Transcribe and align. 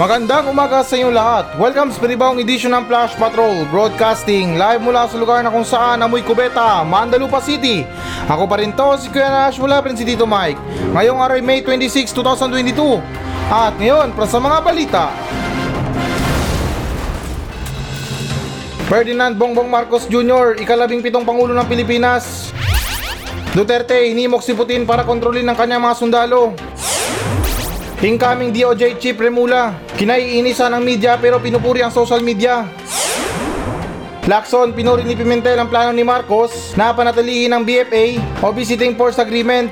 Magandang 0.00 0.48
umaga 0.48 0.80
sa 0.80 0.96
inyo 0.96 1.12
lahat. 1.12 1.60
Welcome 1.60 1.92
sa 1.92 2.00
panibawang 2.00 2.40
edisyon 2.40 2.72
ng 2.72 2.88
Flash 2.88 3.12
Patrol 3.20 3.68
Broadcasting 3.68 4.56
live 4.56 4.80
mula 4.80 5.04
sa 5.04 5.20
lugar 5.20 5.44
na 5.44 5.52
kung 5.52 5.60
saan 5.60 6.00
amoy 6.00 6.24
kubeta, 6.24 6.80
Mandalupa 6.88 7.36
City. 7.44 7.84
Ako 8.24 8.48
pa 8.48 8.64
rin 8.64 8.72
to, 8.72 8.96
si 8.96 9.12
Kuya 9.12 9.28
Nash 9.28 9.60
mula 9.60 9.84
pa 9.84 9.92
si 9.92 10.08
Tito 10.08 10.24
Mike. 10.24 10.56
Ngayong 10.96 11.20
araw 11.20 11.36
ay 11.36 11.44
May 11.44 11.60
26, 11.60 12.16
2022. 12.16 12.96
At 13.52 13.76
ngayon, 13.76 14.16
para 14.16 14.24
sa 14.24 14.40
mga 14.40 14.58
balita. 14.64 15.04
Ferdinand 18.88 19.36
Bongbong 19.36 19.68
Marcos 19.68 20.08
Jr., 20.08 20.56
ikalabing 20.64 21.04
pitong 21.04 21.28
Pangulo 21.28 21.52
ng 21.52 21.68
Pilipinas. 21.68 22.48
Duterte, 23.52 24.00
hinimok 24.08 24.40
si 24.40 24.56
Putin 24.56 24.88
para 24.88 25.04
kontrolin 25.04 25.44
ng 25.44 25.56
kanyang 25.60 25.84
mga 25.84 25.96
sundalo. 26.00 26.69
Incoming 28.00 28.48
DOJ 28.48 28.96
Chief 28.96 29.12
Remula, 29.12 29.76
kinaiinisan 30.00 30.72
ng 30.72 30.80
media 30.80 31.20
pero 31.20 31.36
pinupuri 31.36 31.84
ang 31.84 31.92
social 31.92 32.24
media. 32.24 32.64
Lacson, 34.24 34.72
pinuri 34.72 35.04
ni 35.04 35.12
Pimentel 35.12 35.60
ang 35.60 35.68
plano 35.68 35.92
ni 35.92 36.00
Marcos 36.00 36.72
na 36.80 36.96
panatilihin 36.96 37.52
ang 37.52 37.60
BFA 37.60 38.16
o 38.40 38.56
Visiting 38.56 38.96
Force 38.96 39.20
Agreement. 39.20 39.68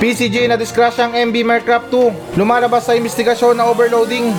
PCJ 0.00 0.48
na 0.48 0.56
diskrasya 0.56 1.12
ang 1.12 1.28
MB 1.28 1.36
Mercraft 1.44 1.92
2, 1.92 2.40
lumalabas 2.40 2.88
sa 2.88 2.96
investigasyon 2.96 3.60
na 3.60 3.68
overloading. 3.68 4.32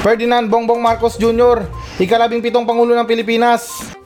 Ferdinand 0.00 0.48
Bongbong 0.48 0.80
Marcos 0.80 1.20
Jr., 1.20 1.60
ikalabing 2.00 2.40
pitong 2.40 2.64
Pangulo 2.64 2.96
ng 2.96 3.04
Pilipinas. 3.04 3.97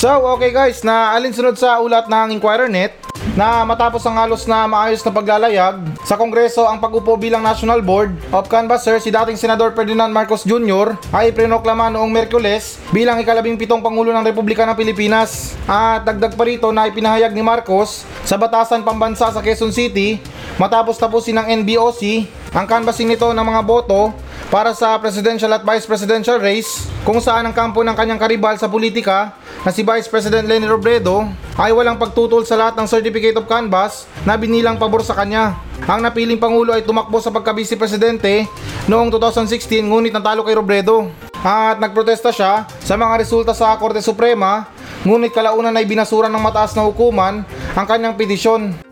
So, 0.00 0.08
okay 0.32 0.48
guys, 0.48 0.80
na 0.80 1.12
alinsunod 1.12 1.60
sa 1.60 1.76
ulat 1.76 2.08
ng 2.08 2.32
Inquirer 2.32 2.72
Net 2.72 2.96
na 3.36 3.68
matapos 3.68 4.00
ang 4.08 4.16
halos 4.16 4.48
na 4.48 4.64
maayos 4.64 5.04
na 5.04 5.12
paglalayag 5.12 5.76
sa 6.08 6.16
Kongreso 6.16 6.64
ang 6.64 6.80
pag-upo 6.80 7.20
bilang 7.20 7.44
National 7.44 7.84
Board 7.84 8.16
of 8.32 8.48
Canvasser 8.48 8.96
si 8.96 9.12
dating 9.12 9.36
Senador 9.36 9.76
Ferdinand 9.76 10.08
Marcos 10.08 10.48
Jr. 10.48 10.96
ay 11.12 11.36
prinoklama 11.36 11.92
noong 11.92 12.08
Merkules 12.08 12.80
bilang 12.96 13.20
ikalabing 13.20 13.60
pitong 13.60 13.84
Pangulo 13.84 14.08
ng 14.16 14.24
Republika 14.24 14.64
ng 14.64 14.72
Pilipinas. 14.72 15.52
At 15.68 16.08
dagdag 16.08 16.32
pa 16.32 16.48
rito 16.48 16.72
na 16.72 16.88
ipinahayag 16.88 17.36
ni 17.36 17.44
Marcos 17.44 18.08
sa 18.24 18.40
Batasan 18.40 18.80
Pambansa 18.80 19.28
sa 19.28 19.44
Quezon 19.44 19.68
City 19.68 20.16
matapos 20.56 20.96
tapusin 20.96 21.36
ng 21.36 21.60
NBOC 21.60 22.24
ang 22.56 22.64
canvassing 22.64 23.04
nito 23.04 23.28
ng 23.28 23.44
mga 23.44 23.60
boto 23.68 24.16
para 24.50 24.74
sa 24.74 24.98
presidential 24.98 25.54
at 25.54 25.62
vice 25.62 25.86
presidential 25.86 26.42
race 26.42 26.90
kung 27.06 27.22
saan 27.22 27.46
ang 27.46 27.54
kampo 27.54 27.86
ng 27.86 27.94
kanyang 27.94 28.18
karibal 28.18 28.58
sa 28.58 28.66
politika 28.66 29.32
na 29.62 29.70
si 29.70 29.86
Vice 29.86 30.10
President 30.10 30.42
Leni 30.42 30.66
Robredo 30.66 31.30
ay 31.54 31.70
walang 31.70 31.96
pagtutol 31.96 32.42
sa 32.42 32.58
lahat 32.58 32.74
ng 32.74 32.90
certificate 32.90 33.38
of 33.38 33.46
canvass 33.46 34.10
na 34.26 34.34
binilang 34.34 34.74
pabor 34.74 35.06
sa 35.06 35.14
kanya. 35.14 35.54
Ang 35.86 36.02
napiling 36.02 36.40
Pangulo 36.42 36.74
ay 36.74 36.82
tumakbo 36.82 37.22
sa 37.22 37.30
pagka-vice 37.30 37.78
presidente 37.78 38.50
noong 38.90 39.08
2016 39.14 39.86
ngunit 39.86 40.10
natalo 40.10 40.42
kay 40.42 40.58
Robredo. 40.58 41.14
At 41.40 41.80
nagprotesta 41.80 42.34
siya 42.34 42.66
sa 42.82 42.98
mga 42.98 43.22
resulta 43.22 43.54
sa 43.54 43.72
Korte 43.78 44.02
Suprema 44.02 44.66
ngunit 45.06 45.32
kalaunan 45.32 45.72
ay 45.78 45.86
binasuran 45.86 46.28
ng 46.28 46.42
mataas 46.42 46.74
na 46.74 46.84
hukuman 46.84 47.46
ang 47.72 47.86
kanyang 47.86 48.18
petisyon. 48.18 48.89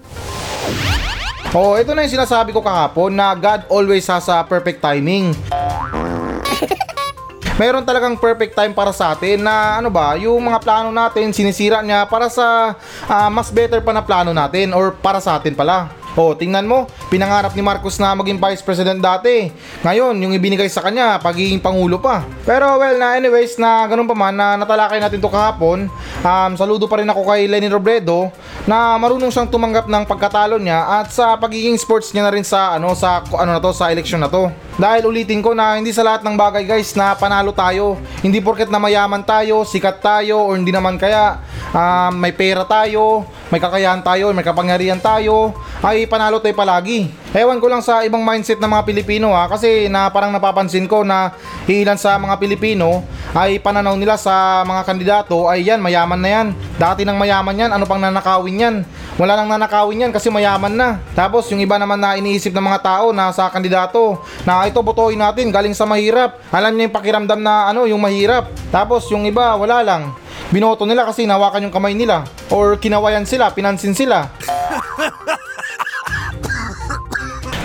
Oh, 1.57 1.81
ito 1.81 1.97
na 1.97 2.05
yung 2.05 2.13
sinasabi 2.13 2.53
ko 2.53 2.61
kahapon 2.61 3.09
na 3.09 3.33
God 3.33 3.65
always 3.73 4.05
has 4.05 4.29
a 4.29 4.45
perfect 4.45 4.85
timing. 4.85 5.33
Meron 7.57 7.89
talagang 7.89 8.21
perfect 8.21 8.53
time 8.53 8.77
para 8.77 8.93
sa 8.93 9.17
atin 9.17 9.43
na 9.43 9.81
ano 9.81 9.89
ba, 9.89 10.15
yung 10.21 10.39
mga 10.39 10.61
plano 10.61 10.93
natin 10.93 11.33
sinisira 11.33 11.81
niya 11.81 12.05
para 12.05 12.29
sa 12.29 12.77
ah, 13.09 13.33
mas 13.33 13.49
better 13.49 13.81
pa 13.81 13.97
na 13.97 14.05
plano 14.05 14.31
natin 14.37 14.77
or 14.77 14.93
para 14.93 15.25
sa 15.25 15.41
atin 15.41 15.57
pala. 15.57 15.98
Oh, 16.19 16.35
tingnan 16.35 16.67
mo, 16.67 16.91
pinangarap 17.15 17.55
ni 17.55 17.63
Marcos 17.63 17.95
na 18.03 18.11
maging 18.11 18.43
vice 18.43 18.59
president 18.59 18.99
dati. 18.99 19.55
Ngayon, 19.87 20.19
yung 20.19 20.35
ibinigay 20.35 20.67
sa 20.67 20.83
kanya, 20.83 21.15
pagiging 21.23 21.63
pangulo 21.63 22.03
pa. 22.03 22.27
Pero 22.43 22.75
well, 22.75 22.99
na 22.99 23.15
anyways, 23.15 23.55
na 23.55 23.87
ganun 23.87 24.11
pa 24.11 24.19
man, 24.19 24.35
na 24.35 24.59
natalakay 24.59 24.99
natin 24.99 25.23
to 25.23 25.31
kahapon, 25.31 25.87
um, 26.27 26.51
saludo 26.59 26.91
pa 26.91 26.99
rin 26.99 27.07
ako 27.07 27.23
kay 27.23 27.47
Lenny 27.47 27.71
Robredo 27.71 28.35
na 28.67 28.99
marunong 28.99 29.31
siyang 29.31 29.47
tumanggap 29.47 29.87
ng 29.87 30.03
pagkatalo 30.11 30.59
niya 30.59 30.91
at 30.99 31.15
sa 31.15 31.39
pagiging 31.39 31.79
sports 31.79 32.11
niya 32.11 32.27
na 32.27 32.35
rin 32.35 32.43
sa 32.43 32.75
ano 32.75 32.99
sa 32.99 33.23
ano 33.23 33.55
na 33.55 33.63
to 33.63 33.71
sa 33.71 33.95
election 33.95 34.19
na 34.19 34.27
to. 34.27 34.51
Dahil 34.75 35.07
ulitin 35.07 35.39
ko 35.39 35.55
na 35.55 35.79
hindi 35.79 35.95
sa 35.95 36.03
lahat 36.03 36.27
ng 36.27 36.35
bagay 36.35 36.67
guys 36.67 36.99
na 36.99 37.15
panalo 37.15 37.55
tayo. 37.55 37.95
Hindi 38.27 38.43
porket 38.43 38.75
na 38.75 38.83
mayaman 38.83 39.23
tayo, 39.23 39.63
sikat 39.63 40.03
tayo 40.03 40.51
o 40.51 40.59
hindi 40.59 40.75
naman 40.75 40.99
kaya 40.99 41.39
um, 41.71 42.13
may 42.19 42.35
pera 42.35 42.67
tayo, 42.67 43.23
may 43.49 43.63
kakayahan 43.63 44.03
tayo, 44.03 44.35
may 44.35 44.45
kapangyarihan 44.45 45.01
tayo, 45.01 45.55
ay 45.81 46.08
panalo 46.09 46.41
tayo 46.41 46.57
palagi. 46.57 47.13
Ewan 47.37 47.61
ko 47.61 47.69
lang 47.69 47.85
sa 47.85 48.01
ibang 48.03 48.25
mindset 48.25 48.57
ng 48.57 48.73
mga 48.73 48.83
Pilipino 48.89 49.37
ha, 49.37 49.45
kasi 49.47 49.87
na 49.93 50.09
parang 50.09 50.33
napapansin 50.33 50.89
ko 50.89 51.05
na 51.05 51.37
ilan 51.69 52.01
sa 52.01 52.17
mga 52.17 52.41
Pilipino 52.41 53.05
ay 53.37 53.61
pananaw 53.61 53.93
nila 54.01 54.17
sa 54.17 54.65
mga 54.65 54.83
kandidato 54.89 55.45
ay 55.47 55.69
yan, 55.69 55.79
mayaman 55.79 56.19
na 56.19 56.31
yan. 56.33 56.47
Dati 56.81 57.05
nang 57.05 57.21
mayaman 57.21 57.69
yan, 57.69 57.71
ano 57.71 57.85
pang 57.85 58.01
nanakawin 58.01 58.65
yan? 58.65 58.77
Wala 59.21 59.37
nang 59.37 59.51
nanakawin 59.53 60.09
yan 60.09 60.13
kasi 60.15 60.33
mayaman 60.33 60.73
na. 60.73 61.05
Tapos 61.13 61.45
yung 61.53 61.61
iba 61.61 61.77
naman 61.77 62.01
na 62.01 62.17
iniisip 62.17 62.55
ng 62.55 62.65
mga 62.65 62.81
tao 62.81 63.13
na 63.13 63.29
sa 63.35 63.53
kandidato 63.53 64.23
na 64.49 64.65
ito 64.65 64.81
botohin 64.81 65.21
natin 65.21 65.53
galing 65.53 65.77
sa 65.77 65.85
mahirap. 65.85 66.41
Alam 66.49 66.79
niyo 66.79 66.89
yung 66.89 66.97
pakiramdam 66.97 67.41
na 67.43 67.69
ano, 67.69 67.85
yung 67.85 68.01
mahirap. 68.01 68.49
Tapos 68.73 69.05
yung 69.13 69.29
iba 69.29 69.53
wala 69.59 69.85
lang. 69.85 70.17
Binoto 70.49 70.89
nila 70.89 71.05
kasi 71.05 71.29
nawakan 71.29 71.69
yung 71.69 71.75
kamay 71.75 71.93
nila 71.93 72.25
or 72.49 72.81
kinawayan 72.81 73.29
sila, 73.29 73.53
pinansin 73.53 73.93
sila. 73.93 74.33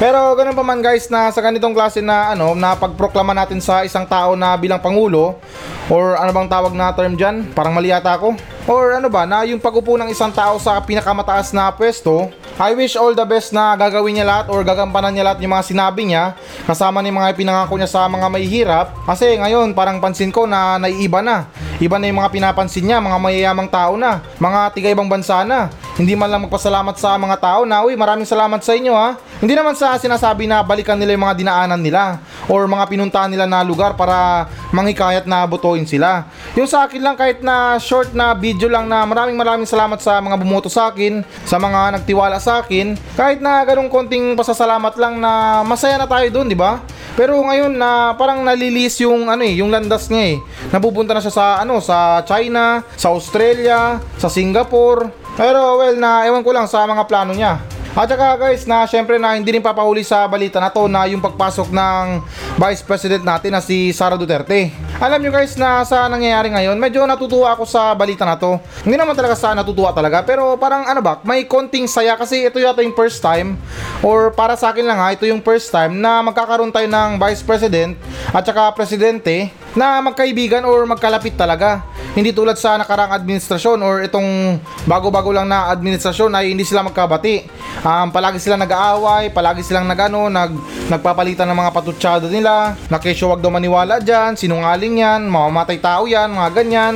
Pero 0.02 0.34
ganun 0.34 0.58
pa 0.58 0.66
man 0.66 0.82
guys 0.82 1.06
na 1.08 1.30
sa 1.30 1.38
ganitong 1.38 1.78
klase 1.78 2.02
na 2.02 2.34
ano 2.34 2.58
na 2.58 2.74
pagproklama 2.74 3.30
natin 3.32 3.62
sa 3.62 3.86
isang 3.86 4.10
tao 4.10 4.34
na 4.34 4.58
bilang 4.58 4.82
pangulo 4.82 5.38
or 5.86 6.18
ano 6.18 6.34
bang 6.34 6.50
tawag 6.50 6.74
na 6.74 6.90
term 6.98 7.14
diyan? 7.14 7.54
Parang 7.54 7.78
mali 7.78 7.94
yata 7.94 8.18
ako. 8.18 8.34
Or 8.66 8.98
ano 8.98 9.12
ba 9.12 9.30
na 9.30 9.46
yung 9.46 9.62
pagupo 9.62 9.94
ng 10.00 10.10
isang 10.10 10.34
tao 10.34 10.58
sa 10.58 10.82
pinakamataas 10.82 11.54
na 11.54 11.70
pwesto 11.70 12.32
I 12.54 12.78
wish 12.78 12.94
all 12.94 13.18
the 13.18 13.26
best 13.26 13.50
na 13.50 13.74
gagawin 13.74 14.14
niya 14.14 14.30
lahat 14.30 14.46
or 14.54 14.62
gagampanan 14.62 15.10
niya 15.10 15.26
lahat 15.26 15.42
yung 15.42 15.58
mga 15.58 15.66
sinabi 15.74 16.06
niya 16.06 16.38
kasama 16.70 17.02
ni 17.02 17.10
mga 17.10 17.34
pinangako 17.34 17.74
niya 17.82 17.90
sa 17.90 18.06
mga 18.06 18.30
mahihirap 18.30 18.88
kasi 19.10 19.42
ngayon 19.42 19.74
parang 19.74 19.98
pansin 19.98 20.30
ko 20.30 20.46
na 20.46 20.78
naiiba 20.78 21.26
na 21.26 21.50
iba 21.82 21.98
na 21.98 22.06
yung 22.06 22.22
mga 22.22 22.30
pinapansin 22.30 22.86
niya 22.86 23.02
mga 23.02 23.18
mayayamang 23.18 23.70
tao 23.74 23.98
na 23.98 24.22
mga 24.38 24.70
tiga 24.78 24.94
ibang 24.94 25.10
bansa 25.10 25.42
na 25.42 25.74
hindi 25.94 26.18
man 26.18 26.26
lang 26.26 26.42
magpasalamat 26.50 26.98
sa 26.98 27.14
mga 27.22 27.38
tao 27.38 27.62
na 27.70 27.86
uy 27.86 27.94
maraming 27.94 28.26
salamat 28.26 28.58
sa 28.66 28.74
inyo 28.74 28.94
ha 28.98 29.14
hindi 29.38 29.54
naman 29.54 29.78
sa 29.78 29.94
sinasabi 29.94 30.50
na 30.50 30.66
balikan 30.66 30.98
nila 30.98 31.14
yung 31.14 31.26
mga 31.30 31.38
dinaanan 31.38 31.78
nila 31.78 32.18
or 32.50 32.66
mga 32.66 32.90
pinuntahan 32.90 33.30
nila 33.30 33.46
na 33.46 33.62
lugar 33.62 33.94
para 33.94 34.50
manghikayat 34.74 35.30
na 35.30 35.46
botohin 35.46 35.86
sila 35.86 36.26
yung 36.58 36.66
sa 36.66 36.90
akin 36.90 36.98
lang 36.98 37.14
kahit 37.14 37.46
na 37.46 37.78
short 37.78 38.10
na 38.18 38.34
video 38.34 38.66
lang 38.66 38.90
na 38.90 39.06
maraming 39.06 39.38
maraming 39.38 39.70
salamat 39.70 40.02
sa 40.02 40.18
mga 40.18 40.34
bumoto 40.42 40.66
sa 40.66 40.90
akin 40.90 41.22
sa 41.46 41.62
mga 41.62 42.02
nagtiwala 42.02 42.42
sa 42.42 42.66
akin 42.66 42.98
kahit 43.14 43.38
na 43.38 43.62
ganung 43.62 43.94
konting 43.94 44.34
pasasalamat 44.34 44.98
lang 44.98 45.22
na 45.22 45.62
masaya 45.62 46.02
na 46.02 46.10
tayo 46.10 46.26
doon 46.34 46.50
di 46.50 46.58
ba 46.58 46.82
pero 47.14 47.38
ngayon 47.38 47.78
na 47.78 48.18
parang 48.18 48.42
nalilis 48.42 48.98
yung 49.06 49.30
ano 49.30 49.46
eh, 49.46 49.62
yung 49.62 49.70
landas 49.70 50.10
niya 50.10 50.34
eh. 50.34 50.38
Napupunta 50.74 51.14
na 51.14 51.22
siya 51.22 51.30
sa 51.30 51.46
ano, 51.62 51.78
sa 51.78 52.26
China, 52.26 52.82
sa 52.98 53.14
Australia, 53.14 54.02
sa 54.18 54.34
Singapore. 54.34 55.23
Pero 55.34 55.82
well 55.82 55.98
na 55.98 56.30
ewan 56.30 56.46
ko 56.46 56.54
lang 56.54 56.70
sa 56.70 56.86
mga 56.86 57.04
plano 57.10 57.34
niya. 57.34 57.58
At 57.94 58.10
saka 58.10 58.42
guys 58.42 58.66
na 58.66 58.90
syempre 58.90 59.22
na 59.22 59.38
hindi 59.38 59.54
rin 59.54 59.62
papahuli 59.62 60.02
sa 60.02 60.26
balita 60.26 60.58
na 60.58 60.74
to 60.74 60.90
na 60.90 61.06
yung 61.06 61.22
pagpasok 61.22 61.70
ng 61.70 62.26
Vice 62.58 62.82
President 62.82 63.22
natin 63.22 63.54
na 63.54 63.62
si 63.62 63.94
Sara 63.94 64.18
Duterte. 64.18 64.74
Alam 64.98 65.22
nyo 65.22 65.30
guys 65.30 65.54
na 65.62 65.86
sa 65.86 66.10
nangyayari 66.10 66.50
ngayon 66.50 66.74
medyo 66.74 67.06
natutuwa 67.06 67.54
ako 67.54 67.70
sa 67.70 67.94
balita 67.94 68.26
na 68.26 68.34
to. 68.34 68.58
Hindi 68.82 68.98
naman 68.98 69.14
talaga 69.14 69.38
sa 69.38 69.54
natutuwa 69.54 69.94
talaga 69.94 70.26
pero 70.26 70.58
parang 70.58 70.90
ano 70.90 71.06
ba 71.06 71.22
may 71.22 71.46
konting 71.46 71.86
saya 71.86 72.18
kasi 72.18 72.50
ito 72.50 72.58
yata 72.58 72.82
yung 72.82 72.98
first 72.98 73.22
time 73.22 73.62
or 74.02 74.34
para 74.34 74.58
sa 74.58 74.74
akin 74.74 74.90
lang 74.90 74.98
ha 74.98 75.14
ito 75.14 75.30
yung 75.30 75.46
first 75.46 75.70
time 75.70 75.94
na 75.94 76.26
magkakaroon 76.26 76.74
tayo 76.74 76.90
ng 76.90 77.22
Vice 77.22 77.46
President 77.46 77.94
at 78.34 78.42
saka 78.42 78.74
Presidente 78.74 79.54
na 79.74 80.02
magkaibigan 80.02 80.66
or 80.66 80.86
magkalapit 80.86 81.34
talaga. 81.38 81.82
Hindi 82.14 82.30
tulad 82.30 82.54
sa 82.62 82.78
nakarang 82.78 83.10
administrasyon 83.10 83.82
or 83.82 84.06
itong 84.06 84.62
bago-bago 84.86 85.34
lang 85.34 85.50
na 85.50 85.74
administrasyon 85.74 86.30
ay 86.38 86.54
hindi 86.54 86.62
sila 86.62 86.86
magkabati. 86.86 87.50
Um, 87.82 88.14
palagi 88.14 88.38
silang 88.38 88.62
nag-aaway, 88.62 89.34
palagi 89.34 89.66
silang 89.66 89.90
nagano, 89.90 90.30
nag 90.30 90.54
nagpapalitan 90.94 91.50
ng 91.50 91.58
mga 91.58 91.74
patutsado 91.74 92.30
nila. 92.30 92.78
Na 92.86 93.02
kesyo 93.02 93.34
wag 93.34 93.42
daw 93.42 93.50
maniwala 93.50 93.98
diyan, 93.98 94.38
sinungaling 94.38 95.02
yan, 95.02 95.26
mamamatay 95.26 95.82
tao 95.82 96.06
yan, 96.06 96.30
mga 96.30 96.52
ganyan. 96.54 96.94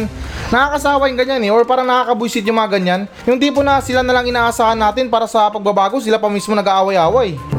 Nakakasawa 0.54 1.10
yung 1.10 1.20
ganyan 1.20 1.42
eh, 1.44 1.52
or 1.52 1.66
parang 1.66 1.90
nakakabuisit 1.90 2.46
yung 2.46 2.62
mga 2.62 2.78
ganyan. 2.78 3.02
Yung 3.26 3.42
tipo 3.42 3.66
na 3.66 3.82
sila 3.82 4.06
na 4.06 4.14
lang 4.14 4.30
inaasahan 4.30 4.78
natin 4.78 5.10
para 5.10 5.26
sa 5.26 5.50
pagbabago, 5.50 5.98
sila 5.98 6.22
pa 6.22 6.30
mismo 6.30 6.54
nag-aaway-away. 6.54 7.57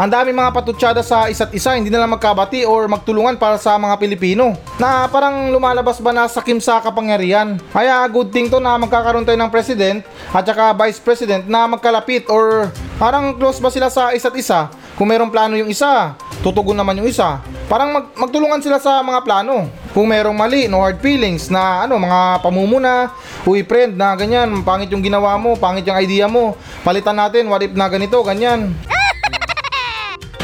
Ang 0.00 0.08
dami 0.08 0.32
mga 0.32 0.56
patutsada 0.56 1.04
sa 1.04 1.28
isa't 1.28 1.52
isa, 1.52 1.76
hindi 1.76 1.92
na 1.92 2.00
lang 2.00 2.16
magkabati 2.16 2.64
or 2.64 2.88
magtulungan 2.88 3.36
para 3.36 3.60
sa 3.60 3.76
mga 3.76 4.00
Pilipino. 4.00 4.56
Na 4.80 5.04
parang 5.04 5.52
lumalabas 5.52 6.00
ba 6.00 6.08
na 6.08 6.24
sakim 6.24 6.56
sa 6.56 6.80
kapangyarihan. 6.80 7.60
Kaya 7.68 8.08
good 8.08 8.32
thing 8.32 8.48
to 8.48 8.56
na 8.56 8.80
magkakaroon 8.80 9.28
tayo 9.28 9.36
ng 9.36 9.52
president 9.52 10.00
at 10.32 10.48
saka 10.48 10.72
vice 10.72 10.96
president 11.04 11.44
na 11.44 11.68
magkalapit 11.68 12.32
or 12.32 12.72
parang 12.96 13.36
close 13.36 13.60
ba 13.60 13.68
sila 13.68 13.92
sa 13.92 14.16
isa't 14.16 14.32
isa. 14.40 14.72
Kung 14.96 15.12
merong 15.12 15.28
plano 15.28 15.52
yung 15.60 15.68
isa, 15.68 16.16
tutugon 16.40 16.80
naman 16.80 16.96
yung 16.96 17.08
isa. 17.12 17.36
Parang 17.68 17.92
mag- 17.92 18.16
magtulungan 18.16 18.64
sila 18.64 18.80
sa 18.80 19.04
mga 19.04 19.20
plano. 19.20 19.68
Kung 19.92 20.08
merong 20.08 20.32
mali, 20.32 20.64
no 20.64 20.80
hard 20.80 21.04
feelings 21.04 21.52
na 21.52 21.84
ano, 21.84 22.00
mga 22.00 22.40
pamumuna, 22.40 23.12
uy 23.44 23.68
friend 23.68 24.00
na 24.00 24.16
ganyan, 24.16 24.64
pangit 24.64 24.88
yung 24.88 25.04
ginawa 25.04 25.36
mo, 25.36 25.60
pangit 25.60 25.84
yung 25.84 26.00
idea 26.00 26.24
mo, 26.24 26.56
palitan 26.88 27.20
natin, 27.20 27.52
what 27.52 27.60
if 27.60 27.76
na 27.76 27.84
ganito, 27.92 28.16
ganyan. 28.24 28.72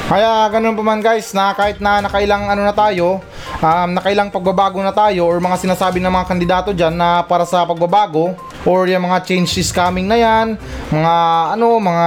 Kaya 0.06 0.46
ganun 0.54 0.78
pa 0.78 0.86
man 0.86 1.02
guys, 1.02 1.34
na 1.34 1.50
kahit 1.50 1.82
na 1.82 1.98
nakailang 1.98 2.46
ano 2.46 2.62
na 2.62 2.70
tayo, 2.70 3.18
um, 3.58 3.88
nakailang 3.90 4.30
pagbabago 4.30 4.78
na 4.78 4.94
tayo 4.94 5.26
or 5.26 5.42
mga 5.42 5.58
sinasabi 5.66 5.98
ng 5.98 6.14
mga 6.14 6.26
kandidato 6.30 6.70
dyan 6.70 6.94
na 6.94 7.26
para 7.26 7.42
sa 7.42 7.66
pagbabago 7.66 8.38
or 8.66 8.90
yung 8.90 9.06
mga 9.06 9.22
change 9.22 9.62
is 9.62 9.70
coming 9.70 10.10
na 10.10 10.18
yan, 10.18 10.58
mga 10.90 11.14
ano, 11.54 11.78
mga 11.78 12.06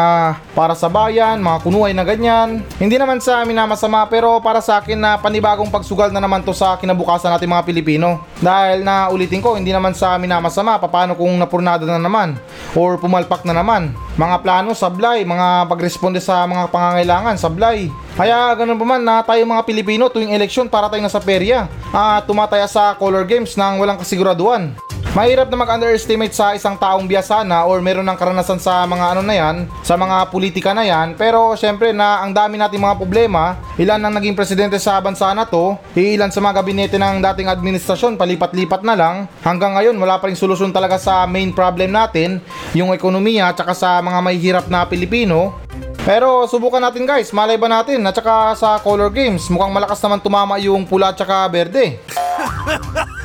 para 0.51 0.75
sa 0.75 0.91
bayan, 0.91 1.39
mga 1.39 1.63
kunuhay 1.63 1.95
na 1.95 2.03
ganyan. 2.03 2.59
Hindi 2.75 3.00
naman 3.00 3.23
sa 3.23 3.41
amin 3.41 3.56
na 3.56 3.65
masama 3.65 4.03
pero 4.11 4.44
para 4.44 4.59
sa 4.59 4.83
akin 4.83 5.00
na 5.00 5.15
panibagong 5.15 5.71
pagsugal 5.71 6.11
na 6.11 6.19
naman 6.19 6.44
to 6.44 6.51
sa 6.51 6.75
kinabukasan 6.75 7.31
natin 7.31 7.47
mga 7.47 7.63
Pilipino. 7.63 8.19
Dahil 8.44 8.83
na 8.83 9.07
ulitin 9.07 9.39
ko, 9.39 9.56
hindi 9.56 9.71
naman 9.71 9.95
sa 9.95 10.19
amin 10.19 10.27
na 10.27 10.44
masama, 10.44 10.75
paano 10.75 11.15
kung 11.15 11.31
napurnada 11.39 11.88
na 11.88 11.97
naman 11.97 12.35
or 12.75 13.00
pumalpak 13.00 13.47
na 13.47 13.56
naman. 13.56 13.95
Mga 14.19 14.44
plano, 14.44 14.75
sablay, 14.75 15.23
mga 15.23 15.71
pagresponde 15.71 16.19
sa 16.19 16.44
mga 16.44 16.67
pangangailangan, 16.67 17.39
sablay. 17.39 17.88
Kaya 18.19 18.51
ganun 18.51 18.75
pa 18.75 18.83
man 18.83 19.00
na 19.00 19.23
tayo 19.23 19.39
mga 19.47 19.63
Pilipino 19.63 20.11
tuwing 20.11 20.35
eleksyon 20.35 20.67
para 20.67 20.91
tayo 20.91 21.00
nasa 21.00 21.23
perya 21.23 21.71
at 21.95 22.27
tumataya 22.27 22.67
sa 22.67 22.91
color 23.00 23.23
games 23.23 23.56
nang 23.56 23.79
walang 23.79 23.95
kasiguraduhan. 23.95 24.88
Mahirap 25.09 25.50
na 25.50 25.57
mag-underestimate 25.57 26.38
sa 26.38 26.53
isang 26.53 26.77
taong 26.77 27.09
biyasa 27.09 27.41
na 27.41 27.65
or 27.65 27.81
meron 27.81 28.06
ng 28.06 28.13
karanasan 28.13 28.61
sa 28.61 28.85
mga 28.85 29.17
ano 29.17 29.25
na 29.25 29.33
yan, 29.33 29.65
sa 29.81 29.97
mga 29.97 30.29
politika 30.29 30.69
na 30.69 30.85
yan, 30.85 31.17
pero 31.17 31.57
syempre 31.57 31.89
na 31.89 32.21
ang 32.21 32.29
dami 32.29 32.61
nating 32.61 32.77
mga 32.77 32.94
problema, 32.94 33.57
ilan 33.81 33.97
ang 34.06 34.13
naging 34.13 34.38
presidente 34.38 34.77
sa 34.77 35.01
bansa 35.01 35.33
na 35.33 35.50
to, 35.50 35.73
ilan 35.97 36.29
sa 36.29 36.38
mga 36.45 36.61
gabinete 36.61 37.01
ng 37.01 37.25
dating 37.25 37.50
administrasyon, 37.50 38.21
palipat-lipat 38.21 38.85
na 38.85 38.94
lang, 38.94 39.15
hanggang 39.41 39.73
ngayon 39.81 39.97
wala 39.97 40.21
pa 40.21 40.29
rin 40.29 40.38
solusyon 40.38 40.69
talaga 40.69 41.01
sa 41.01 41.25
main 41.25 41.57
problem 41.57 41.89
natin, 41.89 42.38
yung 42.77 42.94
ekonomiya, 42.94 43.50
tsaka 43.57 43.73
sa 43.73 43.97
mga 44.06 44.19
may 44.21 44.38
hirap 44.38 44.69
na 44.69 44.85
Pilipino, 44.85 45.57
pero 46.06 46.45
subukan 46.45 46.85
natin 46.85 47.09
guys, 47.09 47.33
malay 47.33 47.57
ba 47.57 47.65
natin? 47.65 48.06
At 48.06 48.13
saka 48.13 48.53
sa 48.53 48.77
color 48.77 49.09
games, 49.09 49.50
mukhang 49.50 49.73
malakas 49.73 49.97
naman 50.06 50.21
tumama 50.21 50.61
yung 50.61 50.85
pula 50.85 51.09
at 51.09 51.17
saka 51.17 51.50
berde. 51.50 51.97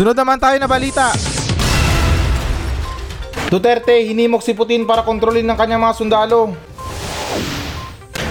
Sunod 0.00 0.16
naman 0.16 0.40
tayo 0.40 0.56
na 0.56 0.64
balita. 0.64 1.12
Duterte 3.52 3.92
hinimok 4.00 4.40
si 4.40 4.56
Putin 4.56 4.88
para 4.88 5.04
kontrolin 5.04 5.44
ng 5.44 5.52
kanyang 5.52 5.84
mga 5.84 5.92
sundalo. 6.00 6.56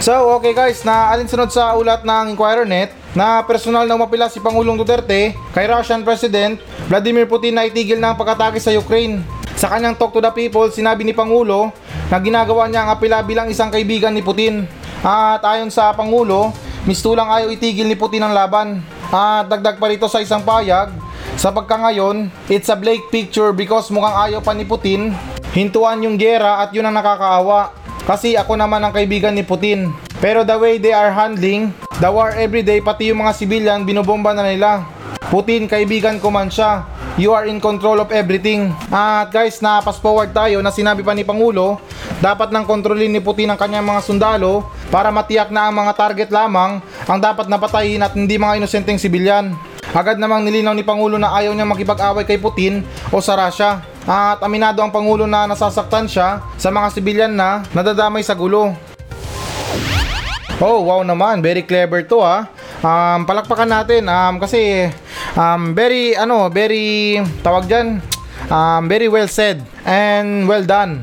So, 0.01 0.33
okay 0.41 0.57
guys, 0.57 0.81
na 0.81 1.13
alinsunod 1.13 1.53
sa 1.53 1.77
ulat 1.77 2.01
ng 2.01 2.33
Inquirer 2.33 2.65
Net 2.65 2.89
na 3.13 3.45
personal 3.45 3.85
na 3.85 3.93
umapila 3.93 4.25
si 4.33 4.41
Pangulong 4.41 4.81
Duterte 4.81 5.37
kay 5.53 5.69
Russian 5.69 6.01
President 6.01 6.57
Vladimir 6.89 7.29
Putin 7.29 7.53
na 7.53 7.69
itigil 7.69 8.01
na 8.01 8.09
ang 8.09 8.17
pag-atake 8.17 8.57
sa 8.57 8.73
Ukraine. 8.73 9.21
Sa 9.53 9.69
kanyang 9.69 9.93
Talk 9.93 10.17
to 10.17 10.25
the 10.25 10.33
People, 10.33 10.73
sinabi 10.73 11.05
ni 11.05 11.13
Pangulo 11.13 11.69
na 12.09 12.17
ginagawa 12.17 12.65
niya 12.65 12.89
ang 12.89 12.97
apela 12.97 13.21
bilang 13.21 13.45
isang 13.45 13.69
kaibigan 13.69 14.17
ni 14.17 14.25
Putin. 14.25 14.65
At 15.05 15.45
ayon 15.45 15.69
sa 15.69 15.93
Pangulo, 15.93 16.49
mistulang 16.89 17.29
ayaw 17.29 17.53
itigil 17.53 17.85
ni 17.85 17.93
Putin 17.93 18.25
ang 18.25 18.33
laban. 18.33 18.81
At 19.13 19.45
dagdag 19.45 19.77
pa 19.77 19.85
rito 19.85 20.09
sa 20.09 20.17
isang 20.17 20.41
payag, 20.41 21.08
sa 21.39 21.55
pagkangayon, 21.55 22.27
it's 22.51 22.67
a 22.67 22.75
bleak 22.75 23.07
picture 23.07 23.55
because 23.55 23.87
mukhang 23.87 24.27
ayaw 24.27 24.43
pa 24.43 24.51
ni 24.51 24.67
Putin 24.67 25.15
hintuan 25.55 26.03
yung 26.03 26.19
gera 26.19 26.59
at 26.59 26.75
yun 26.75 26.83
ang 26.83 26.99
nakakaawa. 26.99 27.71
Kasi 28.03 28.35
ako 28.35 28.59
naman 28.59 28.83
ang 28.83 28.91
kaibigan 28.91 29.31
ni 29.31 29.47
Putin. 29.47 29.95
Pero 30.19 30.43
the 30.43 30.59
way 30.59 30.75
they 30.83 30.91
are 30.91 31.15
handling, 31.15 31.71
the 32.03 32.11
war 32.11 32.35
everyday 32.35 32.83
pati 32.83 33.15
yung 33.15 33.23
mga 33.23 33.31
civilian 33.39 33.87
binobomba 33.87 34.35
na 34.35 34.51
nila. 34.51 34.83
Putin, 35.31 35.71
kaibigan 35.71 36.19
ko 36.19 36.27
man 36.27 36.51
siya. 36.51 36.83
You 37.15 37.31
are 37.31 37.47
in 37.47 37.63
control 37.63 38.03
of 38.03 38.11
everything. 38.11 38.75
At 38.91 39.31
guys, 39.31 39.63
na 39.63 39.79
pass 39.79 39.95
forward 39.95 40.35
tayo 40.35 40.59
na 40.59 40.75
sinabi 40.75 41.07
pa 41.07 41.15
ni 41.15 41.23
Pangulo, 41.23 41.79
dapat 42.19 42.51
nang 42.51 42.67
kontrolin 42.67 43.15
ni 43.15 43.23
Putin 43.23 43.47
ang 43.47 43.59
kanyang 43.59 43.87
mga 43.87 44.03
sundalo 44.03 44.67
para 44.91 45.07
matiyak 45.07 45.55
na 45.55 45.71
ang 45.71 45.75
mga 45.75 45.95
target 45.95 46.29
lamang 46.33 46.83
ang 47.07 47.19
dapat 47.21 47.47
napatayin 47.47 48.03
at 48.03 48.11
hindi 48.11 48.35
mga 48.35 48.59
inosenteng 48.59 48.99
sibilyan. 48.99 49.55
Agad 49.89 50.21
namang 50.21 50.45
nilinaw 50.45 50.77
ni 50.77 50.85
Pangulo 50.85 51.17
na 51.17 51.33
ayaw 51.33 51.49
niya 51.49 51.65
makipag-away 51.65 52.21
kay 52.21 52.37
Putin 52.37 52.85
o 53.09 53.17
sa 53.17 53.33
Russia. 53.33 53.81
At 54.05 54.37
aminado 54.45 54.85
ang 54.85 54.93
Pangulo 54.93 55.25
na 55.25 55.49
nasasaktan 55.49 56.05
siya 56.05 56.45
sa 56.61 56.69
mga 56.69 56.87
sibilyan 56.93 57.33
na 57.33 57.65
nadadamay 57.73 58.21
sa 58.21 58.37
gulo. 58.37 58.77
Oh, 60.61 60.85
wow 60.85 61.01
naman. 61.01 61.41
Very 61.41 61.65
clever 61.65 62.05
to 62.05 62.21
ha. 62.21 62.45
Um, 62.79 63.25
palakpakan 63.25 63.65
natin 63.65 64.05
um, 64.05 64.37
kasi 64.37 64.93
um, 65.33 65.73
very 65.73 66.13
ano, 66.13 66.53
very 66.53 67.17
tawag 67.41 67.65
diyan. 67.65 67.97
Um, 68.49 68.85
very 68.85 69.09
well 69.09 69.27
said 69.27 69.65
and 69.89 70.45
well 70.45 70.63
done. 70.63 71.01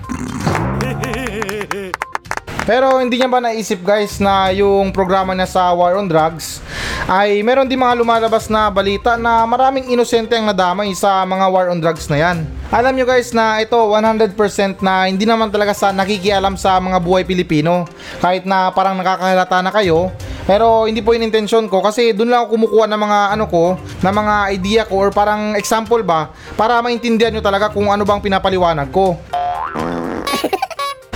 Pero 2.71 2.99
hindi 2.99 3.19
niya 3.19 3.31
ba 3.31 3.39
naisip 3.39 3.83
guys 3.83 4.19
na 4.19 4.51
yung 4.51 4.91
programa 4.91 5.35
niya 5.35 5.47
sa 5.47 5.71
War 5.75 5.99
on 5.99 6.11
Drugs 6.11 6.66
ay 7.07 7.39
meron 7.47 7.71
din 7.71 7.79
mga 7.79 7.95
lumalabas 8.03 8.51
na 8.51 8.67
balita 8.67 9.15
na 9.15 9.47
maraming 9.47 9.95
inosente 9.95 10.35
ang 10.35 10.51
nadamay 10.51 10.91
sa 10.91 11.23
mga 11.23 11.47
war 11.55 11.71
on 11.71 11.79
drugs 11.79 12.11
na 12.11 12.19
yan. 12.19 12.43
Alam 12.67 12.99
nyo 12.99 13.07
guys 13.07 13.31
na 13.31 13.63
ito 13.63 13.79
100% 13.79 14.35
na 14.83 15.07
hindi 15.07 15.23
naman 15.23 15.55
talaga 15.55 15.71
sa 15.71 15.95
nakikialam 15.95 16.59
sa 16.59 16.83
mga 16.83 16.99
buhay 16.99 17.23
Pilipino. 17.23 17.87
Kahit 18.19 18.43
na 18.43 18.75
parang 18.75 18.99
nakakahalata 18.99 19.63
na 19.63 19.71
kayo, 19.71 20.11
pero 20.51 20.91
hindi 20.91 20.99
po 20.99 21.15
yung 21.15 21.31
intention 21.31 21.71
ko 21.71 21.79
kasi 21.79 22.11
doon 22.11 22.27
lang 22.27 22.43
ako 22.43 22.59
kumukuha 22.59 22.91
ng 22.91 22.99
mga 22.99 23.19
ano 23.39 23.45
ko, 23.47 23.79
na 24.03 24.11
mga 24.11 24.35
idea 24.51 24.83
ko 24.83 25.07
or 25.07 25.15
parang 25.15 25.55
example 25.55 26.03
ba 26.03 26.35
para 26.59 26.83
maintindihan 26.83 27.31
nyo 27.31 27.43
talaga 27.43 27.71
kung 27.71 27.87
ano 27.87 28.03
bang 28.03 28.19
pinapaliwanag 28.19 28.91
ko. 28.91 29.15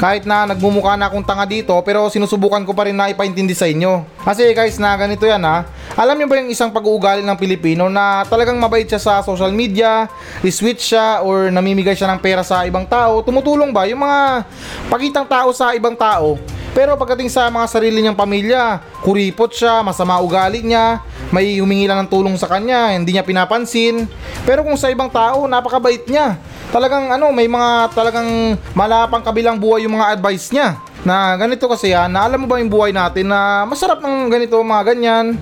Kahit 0.01 0.25
na 0.25 0.49
nagmumukha 0.49 0.97
na 0.97 1.13
akong 1.13 1.27
tanga 1.27 1.45
dito 1.45 1.77
pero 1.85 2.09
sinusubukan 2.09 2.65
ko 2.65 2.73
pa 2.73 2.89
rin 2.89 2.97
na 2.97 3.13
ipaintindi 3.13 3.53
sa 3.53 3.69
inyo. 3.69 4.07
Kasi 4.25 4.55
guys 4.57 4.81
na 4.81 4.97
ganito 4.97 5.29
yan 5.29 5.45
ha. 5.45 5.69
Alam 6.01 6.17
niyo 6.17 6.33
ba 6.33 6.41
yung 6.41 6.49
isang 6.49 6.73
pag-uugali 6.73 7.21
ng 7.21 7.37
Pilipino 7.37 7.93
na 7.93 8.25
talagang 8.25 8.57
mabait 8.57 8.89
siya 8.89 8.97
sa 8.97 9.21
social 9.21 9.53
media, 9.53 10.09
sweet 10.49 10.81
siya 10.81 11.21
or 11.21 11.53
namimigay 11.53 11.93
siya 11.93 12.09
ng 12.09 12.25
pera 12.25 12.41
sa 12.41 12.65
ibang 12.65 12.89
tao, 12.89 13.21
tumutulong 13.21 13.69
ba 13.69 13.85
yung 13.85 14.01
mga 14.01 14.49
pagitang 14.89 15.29
tao 15.29 15.53
sa 15.53 15.77
ibang 15.77 15.93
tao. 15.93 16.41
Pero 16.73 16.97
pagdating 16.97 17.29
sa 17.29 17.53
mga 17.53 17.69
sarili 17.69 18.01
niyang 18.01 18.17
pamilya, 18.17 18.81
kuripot 19.05 19.53
siya, 19.53 19.85
masama 19.85 20.17
ugali 20.25 20.65
niya, 20.65 21.05
may 21.29 21.61
humingi 21.61 21.85
lang 21.85 22.01
ng 22.01 22.09
tulong 22.09 22.33
sa 22.41 22.49
kanya, 22.49 22.97
hindi 22.97 23.13
niya 23.13 23.21
pinapansin. 23.21 24.09
Pero 24.49 24.65
kung 24.65 24.81
sa 24.81 24.89
ibang 24.89 25.13
tao, 25.13 25.45
napakabait 25.45 26.09
niya. 26.09 26.41
Talagang 26.73 27.13
ano, 27.13 27.29
may 27.29 27.45
mga 27.45 27.93
talagang 27.93 28.57
malapang 28.73 29.21
kabilang 29.21 29.61
buhay 29.61 29.85
yung 29.85 30.01
mga 30.01 30.17
advice 30.17 30.49
niya. 30.49 30.81
Na 31.05 31.37
ganito 31.37 31.69
kasi 31.69 31.93
yan, 31.93 32.09
na 32.09 32.25
alam 32.25 32.41
mo 32.41 32.49
ba 32.49 32.57
yung 32.57 32.73
buhay 32.73 32.89
natin 32.89 33.29
na 33.29 33.69
masarap 33.69 34.01
ng 34.01 34.33
ganito, 34.33 34.57
mga 34.65 34.97
ganyan. 34.97 35.37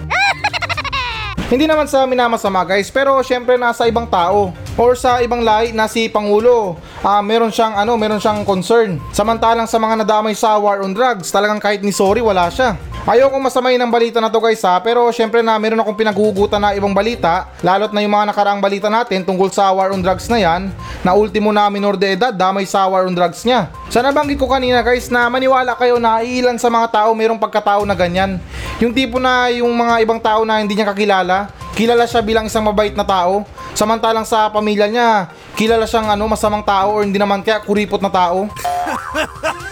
Hindi 1.48 1.64
naman 1.64 1.88
sa 1.88 2.04
minamasama 2.04 2.60
guys, 2.60 2.92
pero 2.92 3.16
syempre 3.24 3.56
nasa 3.56 3.88
ibang 3.88 4.04
tao 4.04 4.52
or 4.76 4.92
sa 4.92 5.24
ibang 5.24 5.40
lahi 5.40 5.72
na 5.72 5.88
si 5.88 6.04
Pangulo. 6.04 6.76
Ah, 7.00 7.24
meron 7.24 7.48
siyang 7.48 7.72
ano, 7.72 7.96
meron 7.96 8.20
siyang 8.20 8.44
concern. 8.44 9.00
Samantalang 9.16 9.64
sa 9.64 9.80
mga 9.80 10.04
nadamay 10.04 10.36
sa 10.36 10.60
war 10.60 10.84
on 10.84 10.92
drugs, 10.92 11.32
talagang 11.32 11.56
kahit 11.56 11.80
ni 11.80 11.88
sorry 11.88 12.20
wala 12.20 12.52
siya. 12.52 12.76
Ayoko 13.08 13.40
masamay 13.40 13.80
ng 13.80 13.88
balita 13.88 14.20
na 14.20 14.28
to 14.28 14.36
guys 14.36 14.60
ha, 14.68 14.76
pero 14.84 15.08
syempre 15.16 15.40
na 15.40 15.56
meron 15.56 15.80
akong 15.80 15.96
pinaghuhugutan 15.96 16.60
na 16.60 16.76
ibang 16.76 16.92
balita, 16.92 17.48
lalot 17.64 17.88
na 17.88 18.04
yung 18.04 18.12
mga 18.12 18.28
nakaraang 18.28 18.60
balita 18.60 18.92
natin 18.92 19.24
tungkol 19.24 19.48
sa 19.48 19.72
war 19.72 19.96
on 19.96 20.04
drugs 20.04 20.28
na 20.28 20.36
yan, 20.36 20.68
na 21.00 21.16
ultimo 21.16 21.48
na 21.48 21.72
minor 21.72 21.96
de 21.96 22.12
edad 22.12 22.36
damay 22.36 22.68
sa 22.68 22.84
war 22.84 23.08
on 23.08 23.16
drugs 23.16 23.48
niya. 23.48 23.72
Sa 23.88 24.04
nabanggit 24.04 24.36
ko 24.36 24.44
kanina 24.44 24.84
guys 24.84 25.08
na 25.08 25.24
maniwala 25.32 25.72
kayo 25.80 25.96
na 25.96 26.20
ilan 26.20 26.60
sa 26.60 26.68
mga 26.68 27.00
tao 27.00 27.16
mayroong 27.16 27.40
pagkatao 27.40 27.88
na 27.88 27.96
ganyan. 27.96 28.36
Yung 28.76 28.92
tipo 28.92 29.16
na 29.16 29.48
yung 29.56 29.72
mga 29.72 30.04
ibang 30.04 30.20
tao 30.20 30.44
na 30.44 30.60
hindi 30.60 30.76
niya 30.76 30.92
kakilala, 30.92 31.48
kilala 31.80 32.04
siya 32.04 32.20
bilang 32.20 32.44
isang 32.44 32.68
mabait 32.68 32.92
na 32.92 33.08
tao, 33.08 33.40
samantalang 33.72 34.28
sa 34.28 34.52
pamilya 34.52 34.84
niya, 34.84 35.32
kilala 35.56 35.88
siyang 35.88 36.12
ano, 36.12 36.28
masamang 36.28 36.60
tao 36.60 37.00
or 37.00 37.08
hindi 37.08 37.16
naman 37.16 37.40
kaya 37.40 37.64
kuripot 37.64 38.04
na 38.04 38.12
tao. 38.12 38.52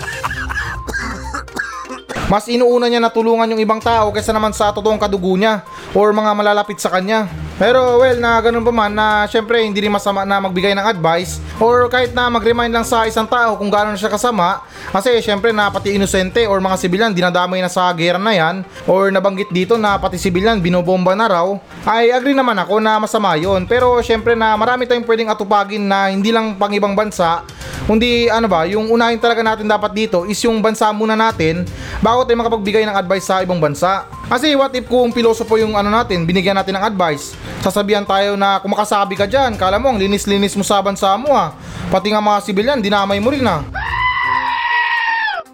Mas 2.26 2.50
inuuna 2.50 2.90
niya 2.90 2.98
na 2.98 3.06
tulungan 3.06 3.46
yung 3.54 3.62
ibang 3.62 3.78
tao 3.78 4.10
kaysa 4.10 4.34
naman 4.34 4.50
sa 4.50 4.74
totoong 4.74 4.98
kadugo 4.98 5.38
niya 5.38 5.62
or 5.94 6.10
mga 6.10 6.34
malalapit 6.34 6.74
sa 6.82 6.90
kanya. 6.90 7.30
Pero 7.54 8.02
well, 8.02 8.18
na 8.18 8.42
ganun 8.42 8.66
pa 8.66 8.74
man 8.74 8.90
na 8.90 9.30
syempre 9.30 9.62
hindi 9.62 9.78
rin 9.78 9.94
masama 9.94 10.26
na 10.26 10.42
magbigay 10.42 10.74
ng 10.74 10.90
advice 10.90 11.38
or 11.62 11.86
kahit 11.86 12.10
na 12.12 12.26
mag-remind 12.26 12.74
lang 12.74 12.82
sa 12.82 13.06
isang 13.06 13.30
tao 13.30 13.54
kung 13.54 13.70
gaano 13.70 13.94
siya 13.94 14.10
kasama. 14.10 14.58
Kasi 14.90 15.22
syempre 15.22 15.54
na 15.54 15.70
pati 15.70 15.94
inosente 15.94 16.50
or 16.50 16.58
mga 16.58 16.76
sibilyan 16.82 17.14
dinadamay 17.14 17.62
na 17.62 17.70
sa 17.70 17.86
gera 17.94 18.18
na 18.18 18.34
yan 18.34 18.66
or 18.90 19.08
nabanggit 19.14 19.48
dito 19.54 19.78
na 19.78 19.94
pati 19.94 20.18
sibilyan 20.18 20.58
binobomba 20.58 21.14
na 21.14 21.30
raw. 21.30 21.46
Ay 21.86 22.10
agree 22.10 22.34
naman 22.34 22.58
ako 22.58 22.82
na 22.82 22.98
masama 22.98 23.38
yon 23.38 23.70
pero 23.70 24.02
syempre 24.02 24.34
na 24.34 24.58
marami 24.58 24.82
tayong 24.82 25.06
pwedeng 25.06 25.30
atupagin 25.30 25.86
na 25.86 26.10
hindi 26.10 26.34
lang 26.34 26.58
pang 26.58 26.74
ibang 26.74 26.98
bansa 26.98 27.46
kundi 27.86 28.26
ano 28.26 28.50
ba, 28.50 28.66
yung 28.66 28.90
unahin 28.90 29.16
talaga 29.22 29.40
natin 29.46 29.70
dapat 29.70 29.94
dito 29.94 30.26
is 30.26 30.36
yung 30.42 30.58
bansa 30.58 30.90
muna 30.90 31.14
natin 31.14 31.62
bago 32.02 32.26
tayo 32.26 32.36
makapagbigay 32.42 32.82
ng 32.84 32.96
advice 32.98 33.24
sa 33.24 33.40
ibang 33.40 33.62
bansa. 33.62 34.04
Kasi 34.26 34.58
what 34.58 34.74
if 34.74 34.90
kung 34.90 35.14
pilosopo 35.14 35.54
yung 35.56 35.78
ano 35.78 35.88
natin, 35.88 36.26
binigyan 36.26 36.58
natin 36.58 36.76
ng 36.76 36.84
advice, 36.84 37.38
sasabihan 37.62 38.02
tayo 38.02 38.34
na 38.34 38.58
kung 38.58 38.74
makasabi 38.74 39.14
ka 39.14 39.24
dyan, 39.30 39.54
kala 39.54 39.78
mo 39.78 39.94
ang 39.94 39.98
linis-linis 40.02 40.58
mo 40.58 40.66
sa 40.66 40.82
bansa 40.82 41.14
mo 41.14 41.30
ha. 41.32 41.54
Pati 41.88 42.10
nga 42.10 42.18
mga 42.18 42.42
sibilyan, 42.42 42.82
dinamay 42.82 43.22
mo 43.22 43.30
rin 43.30 43.46
ha. 43.46 43.62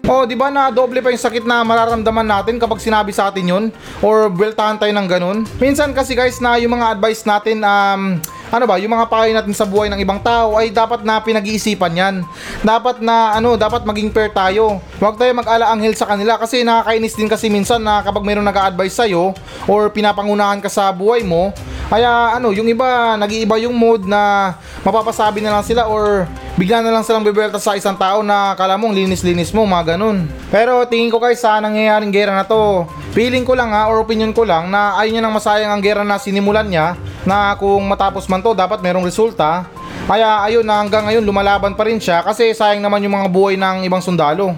Oh, 0.03 0.27
di 0.27 0.35
ba 0.35 0.51
na 0.51 0.67
doble 0.67 0.99
pa 0.99 1.15
yung 1.15 1.23
sakit 1.23 1.47
na 1.47 1.63
mararamdaman 1.63 2.27
natin 2.27 2.59
kapag 2.59 2.83
sinabi 2.83 3.15
sa 3.15 3.31
atin 3.31 3.47
yun? 3.47 3.63
Or 4.03 4.27
buweltahan 4.27 4.75
tayo 4.75 4.91
ng 4.91 5.07
ganun? 5.07 5.47
Minsan 5.63 5.95
kasi 5.95 6.11
guys 6.11 6.43
na 6.43 6.59
yung 6.59 6.75
mga 6.75 6.99
advice 6.99 7.23
natin, 7.23 7.63
um, 7.63 8.19
ano 8.53 8.69
ba, 8.69 8.77
yung 8.77 8.93
mga 8.93 9.09
payo 9.09 9.33
natin 9.33 9.49
sa 9.57 9.65
buhay 9.65 9.89
ng 9.89 9.97
ibang 9.97 10.21
tao 10.21 10.61
ay 10.61 10.69
dapat 10.69 11.01
na 11.01 11.17
pinag-iisipan 11.17 11.89
yan. 11.89 12.15
Dapat 12.61 13.01
na, 13.01 13.33
ano, 13.33 13.57
dapat 13.57 13.81
maging 13.81 14.13
fair 14.13 14.29
tayo. 14.29 14.77
Huwag 15.01 15.17
tayo 15.17 15.33
mag-ala-anghel 15.33 15.97
sa 15.97 16.05
kanila 16.05 16.37
kasi 16.37 16.61
nakakainis 16.61 17.17
din 17.17 17.25
kasi 17.25 17.49
minsan 17.49 17.81
na 17.81 18.05
kapag 18.05 18.21
mayroong 18.21 18.45
nag-a-advise 18.45 18.93
sa'yo 18.93 19.33
or 19.65 19.89
pinapangunahan 19.89 20.61
ka 20.61 20.69
sa 20.69 20.93
buhay 20.93 21.25
mo, 21.25 21.49
kaya 21.89 22.37
ano, 22.37 22.53
yung 22.53 22.69
iba, 22.69 23.17
nag-iiba 23.17 23.57
yung 23.57 23.73
mood 23.73 24.05
na 24.05 24.53
mapapasabi 24.85 25.41
na 25.41 25.57
lang 25.57 25.65
sila 25.65 25.89
or 25.89 26.29
bigla 26.53 26.85
na 26.85 26.93
lang 26.93 27.01
silang 27.01 27.25
bibelta 27.25 27.57
sa 27.57 27.73
isang 27.73 27.97
tao 27.97 28.21
na 28.21 28.53
kala 28.53 28.77
mong 28.77 28.93
linis-linis 28.93 29.49
mo, 29.49 29.65
mga 29.65 29.97
ganun. 29.97 30.29
Pero 30.53 30.85
tingin 30.85 31.09
ko 31.09 31.17
guys 31.17 31.41
sa 31.41 31.57
nangyayaring 31.57 32.13
gera 32.13 32.37
na 32.37 32.45
to, 32.45 32.85
feeling 33.17 33.41
ko 33.41 33.57
lang 33.57 33.73
ha, 33.73 33.89
or 33.89 33.97
opinion 34.05 34.29
ko 34.29 34.45
lang 34.45 34.69
na 34.69 34.93
ayaw 35.01 35.09
niya 35.09 35.23
nang 35.25 35.33
masayang 35.33 35.73
ang 35.73 35.81
gera 35.81 36.05
na 36.05 36.21
sinimulan 36.21 36.69
niya 36.69 36.93
na 37.23 37.55
kung 37.55 37.83
matapos 37.87 38.27
man 38.27 38.43
to 38.43 38.51
dapat 38.51 38.79
merong 38.83 39.07
resulta. 39.07 39.67
Kaya 40.03 40.43
ayun 40.43 40.67
na 40.67 40.83
hanggang 40.83 41.07
ngayon 41.07 41.23
lumalaban 41.23 41.73
pa 41.75 41.87
rin 41.87 41.95
siya 41.99 42.19
kasi 42.23 42.51
sayang 42.51 42.83
naman 42.83 42.99
yung 43.03 43.15
mga 43.15 43.31
buhay 43.31 43.55
ng 43.55 43.87
ibang 43.87 44.03
sundalo. 44.03 44.51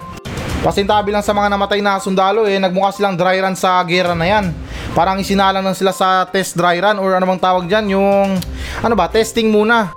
Pasintabi 0.66 1.14
lang 1.14 1.22
sa 1.22 1.30
mga 1.30 1.54
namatay 1.54 1.78
na 1.78 2.02
sundalo 2.02 2.50
eh, 2.50 2.58
nagmukha 2.58 2.90
silang 2.90 3.14
dry 3.14 3.38
run 3.38 3.54
sa 3.54 3.78
gera 3.86 4.18
na 4.18 4.26
yan. 4.26 4.50
Parang 4.98 5.22
isinalang 5.22 5.62
lang 5.62 5.78
sila 5.78 5.94
sa 5.94 6.26
test 6.26 6.58
dry 6.58 6.82
run 6.82 6.98
or 6.98 7.14
ano 7.14 7.30
bang 7.30 7.38
tawag 7.38 7.70
dyan, 7.70 7.94
yung 7.94 8.42
ano 8.82 8.94
ba, 8.98 9.06
testing 9.06 9.54
muna. 9.54 9.94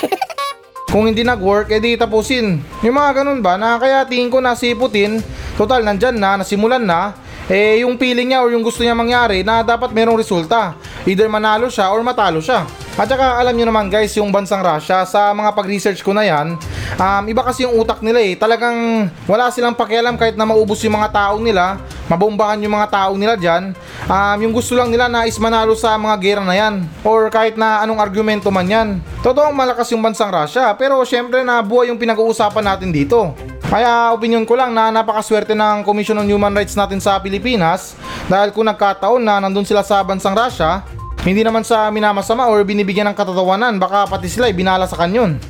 Kung 0.94 1.10
hindi 1.10 1.20
nag-work, 1.26 1.68
edi 1.68 1.98
tapusin. 2.00 2.62
Yung 2.80 2.96
mga 2.96 3.20
ganun 3.20 3.44
ba, 3.44 3.60
na 3.60 3.76
kaya 3.76 4.08
tingin 4.08 4.32
ko 4.32 4.40
na 4.40 4.56
si 4.56 4.72
Putin, 4.72 5.20
total 5.60 5.84
nandyan 5.84 6.16
na, 6.16 6.40
nasimulan 6.40 6.80
na, 6.80 7.12
eh 7.50 7.82
yung 7.82 7.98
feeling 7.98 8.30
niya 8.30 8.46
or 8.46 8.54
yung 8.54 8.62
gusto 8.62 8.86
niya 8.86 8.94
mangyari 8.94 9.42
na 9.42 9.66
dapat 9.66 9.90
merong 9.90 10.14
resulta. 10.14 10.78
Either 11.02 11.26
manalo 11.26 11.66
siya 11.66 11.90
or 11.90 11.98
matalo 12.06 12.38
siya. 12.38 12.62
At 12.94 13.10
saka 13.10 13.42
alam 13.42 13.58
niyo 13.58 13.66
naman 13.66 13.90
guys, 13.90 14.14
yung 14.14 14.30
bansang 14.30 14.62
Russia, 14.62 15.02
sa 15.02 15.34
mga 15.34 15.50
pag-research 15.58 15.98
ko 16.06 16.14
na 16.14 16.22
yan, 16.22 16.54
um, 16.94 17.22
iba 17.26 17.42
kasi 17.42 17.66
yung 17.66 17.74
utak 17.74 18.04
nila 18.06 18.22
eh. 18.22 18.38
Talagang 18.38 19.10
wala 19.26 19.50
silang 19.50 19.74
pakialam 19.74 20.14
kahit 20.14 20.38
na 20.38 20.46
maubos 20.46 20.78
yung 20.86 20.94
mga 20.94 21.10
tao 21.10 21.42
nila, 21.42 21.82
mabombahan 22.06 22.62
yung 22.62 22.76
mga 22.76 22.88
tao 22.92 23.12
nila 23.18 23.34
dyan. 23.34 23.74
Um, 24.06 24.38
yung 24.46 24.54
gusto 24.54 24.78
lang 24.78 24.94
nila 24.94 25.10
na 25.10 25.26
is 25.26 25.38
manalo 25.42 25.74
sa 25.74 25.98
mga 25.98 26.16
gera 26.22 26.42
na 26.46 26.54
yan. 26.54 26.86
Or 27.02 27.26
kahit 27.34 27.58
na 27.58 27.82
anong 27.82 27.98
argumento 27.98 28.46
man 28.54 28.70
yan. 28.70 28.88
Totoong 29.26 29.58
malakas 29.58 29.90
yung 29.90 30.04
bansang 30.04 30.30
Russia, 30.30 30.70
pero 30.78 31.02
syempre 31.02 31.42
na 31.42 31.64
buhay 31.66 31.90
yung 31.90 31.98
pinag-uusapan 31.98 32.62
natin 32.62 32.94
dito. 32.94 33.49
Kaya 33.70 34.10
opinion 34.10 34.42
ko 34.42 34.58
lang 34.58 34.74
na 34.74 34.90
napakaswerte 34.90 35.54
ng 35.54 35.86
Commission 35.86 36.18
on 36.18 36.26
Human 36.26 36.50
Rights 36.50 36.74
natin 36.74 36.98
sa 36.98 37.22
Pilipinas 37.22 37.94
dahil 38.26 38.50
kung 38.50 38.66
nagkataon 38.66 39.22
na 39.22 39.38
nandun 39.38 39.62
sila 39.62 39.86
sa 39.86 40.02
bansang 40.02 40.34
Russia, 40.34 40.82
hindi 41.22 41.46
naman 41.46 41.62
sa 41.62 41.86
minamasama 41.86 42.50
or 42.50 42.66
binibigyan 42.66 43.06
ng 43.06 43.14
katatawanan, 43.14 43.78
baka 43.78 44.10
pati 44.10 44.26
sila 44.26 44.50
ay 44.50 44.58
binala 44.58 44.90
sa 44.90 44.98
kanyon. 44.98 45.38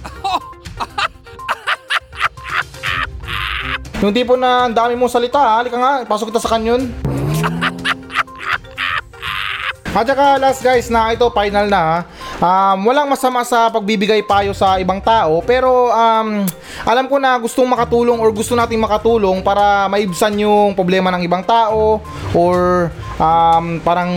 Yung 4.04 4.12
tipo 4.12 4.36
na 4.36 4.68
ang 4.68 4.76
dami 4.76 5.00
mong 5.00 5.16
salita, 5.16 5.40
ha? 5.40 5.64
halika 5.64 5.80
nga, 5.80 6.04
pasok 6.04 6.28
kita 6.28 6.44
sa 6.44 6.60
kanyon. 6.60 6.92
At 9.96 10.04
saka 10.04 10.36
last 10.36 10.60
guys 10.60 10.92
na 10.92 11.16
ito 11.16 11.24
final 11.32 11.72
na 11.72 11.80
ha. 11.80 12.04
Um, 12.40 12.88
walang 12.88 13.04
masama 13.04 13.44
sa 13.44 13.68
pagbibigay 13.68 14.24
payo 14.24 14.56
sa 14.56 14.80
ibang 14.80 14.96
tao 14.96 15.44
pero 15.44 15.92
um, 15.92 16.40
alam 16.88 17.04
ko 17.04 17.20
na 17.20 17.36
gustong 17.36 17.68
makatulong 17.68 18.16
or 18.16 18.32
gusto 18.32 18.56
nating 18.56 18.80
makatulong 18.80 19.44
para 19.44 19.84
maibsan 19.92 20.40
yung 20.40 20.72
problema 20.72 21.12
ng 21.12 21.20
ibang 21.20 21.44
tao 21.44 22.00
or 22.32 22.88
um, 23.20 23.76
parang 23.84 24.08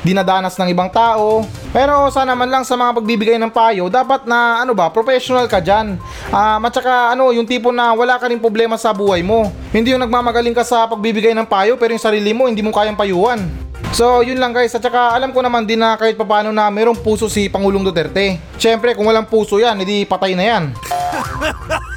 dinadanas 0.00 0.56
ng 0.56 0.72
ibang 0.72 0.88
tao. 0.88 1.44
Pero 1.70 2.08
sana 2.08 2.32
man 2.32 2.48
lang 2.48 2.64
sa 2.64 2.74
mga 2.74 2.96
pagbibigay 2.96 3.36
ng 3.36 3.52
payo, 3.52 3.92
dapat 3.92 4.24
na 4.24 4.64
ano 4.64 4.72
ba, 4.72 4.88
professional 4.88 5.44
ka 5.44 5.60
dyan. 5.60 6.00
Um, 6.32 6.60
at 6.64 6.72
saka 6.72 7.12
ano, 7.12 7.30
yung 7.30 7.44
tipo 7.44 7.70
na 7.70 7.92
wala 7.92 8.16
ka 8.16 8.32
rin 8.32 8.40
problema 8.40 8.80
sa 8.80 8.96
buhay 8.96 9.20
mo. 9.20 9.52
Hindi 9.70 9.92
yung 9.92 10.00
nagmamagaling 10.00 10.56
ka 10.56 10.64
sa 10.64 10.88
pagbibigay 10.88 11.36
ng 11.36 11.44
payo 11.44 11.76
pero 11.76 11.92
yung 11.92 12.02
sarili 12.02 12.32
mo 12.32 12.48
hindi 12.48 12.64
mo 12.64 12.72
kayang 12.72 12.96
payuhan. 12.96 13.69
So 13.90 14.22
yun 14.22 14.38
lang 14.38 14.54
guys 14.54 14.70
at 14.72 14.86
saka 14.86 15.12
alam 15.12 15.34
ko 15.34 15.42
naman 15.42 15.66
din 15.66 15.82
na 15.82 15.98
kahit 15.98 16.14
papano 16.14 16.54
na 16.54 16.70
merong 16.70 17.02
puso 17.02 17.26
si 17.26 17.50
Pangulong 17.50 17.82
Duterte. 17.82 18.38
Siyempre 18.54 18.94
kung 18.94 19.10
walang 19.10 19.26
puso 19.26 19.58
yan, 19.58 19.82
edi 19.82 20.06
patay 20.06 20.38
na 20.38 20.44
yan. 20.46 20.64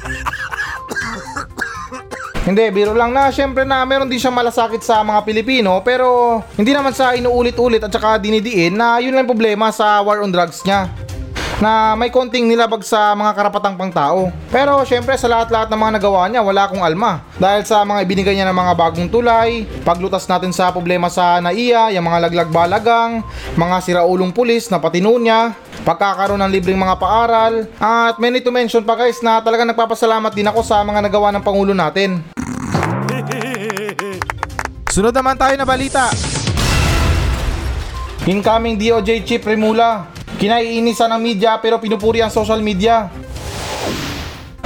Hindi, 2.44 2.68
biro 2.76 2.92
lang 2.92 3.08
na 3.16 3.32
syempre 3.32 3.64
na 3.64 3.80
meron 3.88 4.04
din 4.04 4.20
siyang 4.20 4.36
malasakit 4.36 4.84
sa 4.84 5.00
mga 5.00 5.24
Pilipino 5.24 5.80
pero 5.80 6.44
hindi 6.60 6.76
naman 6.76 6.92
sa 6.92 7.16
inuulit-ulit 7.16 7.80
at 7.80 7.88
saka 7.88 8.20
dinidiin 8.20 8.76
na 8.76 9.00
yun 9.00 9.16
lang 9.16 9.24
problema 9.24 9.72
sa 9.72 10.04
war 10.04 10.20
on 10.20 10.28
drugs 10.28 10.60
niya 10.60 10.92
na 11.62 11.94
may 11.94 12.10
konting 12.10 12.50
nilabag 12.50 12.82
sa 12.82 13.14
mga 13.14 13.32
karapatang 13.34 13.78
pangtao. 13.78 14.30
Pero 14.50 14.82
syempre 14.82 15.14
sa 15.14 15.30
lahat-lahat 15.30 15.70
ng 15.70 15.78
mga 15.78 15.92
nagawa 16.00 16.26
niya, 16.26 16.42
wala 16.42 16.66
akong 16.66 16.82
alma. 16.82 17.22
Dahil 17.38 17.62
sa 17.62 17.86
mga 17.86 18.02
ibinigay 18.02 18.34
niya 18.34 18.50
ng 18.50 18.58
mga 18.58 18.72
bagong 18.74 19.10
tulay, 19.10 19.66
paglutas 19.86 20.26
natin 20.26 20.50
sa 20.50 20.74
problema 20.74 21.06
sa 21.06 21.38
NAIA, 21.38 21.94
yung 21.94 22.06
mga 22.06 22.30
laglag 22.30 22.50
balagang, 22.50 23.22
mga 23.54 23.76
siraulong 23.82 24.34
pulis 24.34 24.66
na 24.70 24.82
patino 24.82 25.14
niya, 25.14 25.54
pagkakaroon 25.86 26.40
ng 26.42 26.52
libreng 26.54 26.80
mga 26.80 26.98
paaral, 26.98 27.66
at 27.78 28.16
many 28.18 28.40
to 28.42 28.50
mention 28.50 28.82
pa 28.82 28.98
guys 28.98 29.20
na 29.22 29.38
talagang 29.38 29.68
nagpapasalamat 29.70 30.32
din 30.34 30.48
ako 30.48 30.64
sa 30.64 30.82
mga 30.82 31.06
nagawa 31.06 31.30
ng 31.34 31.44
Pangulo 31.44 31.76
natin. 31.76 32.24
Sunod 34.94 35.10
naman 35.10 35.34
tayo 35.34 35.58
na 35.58 35.66
balita. 35.66 36.06
Incoming 38.24 38.78
DOJ 38.78 39.26
Chief 39.26 39.42
Remula. 39.42 40.13
Kinaiinisan 40.38 41.10
ng 41.14 41.20
media 41.22 41.56
pero 41.62 41.78
pinupuri 41.78 42.20
ang 42.20 42.32
social 42.32 42.58
media. 42.58 43.10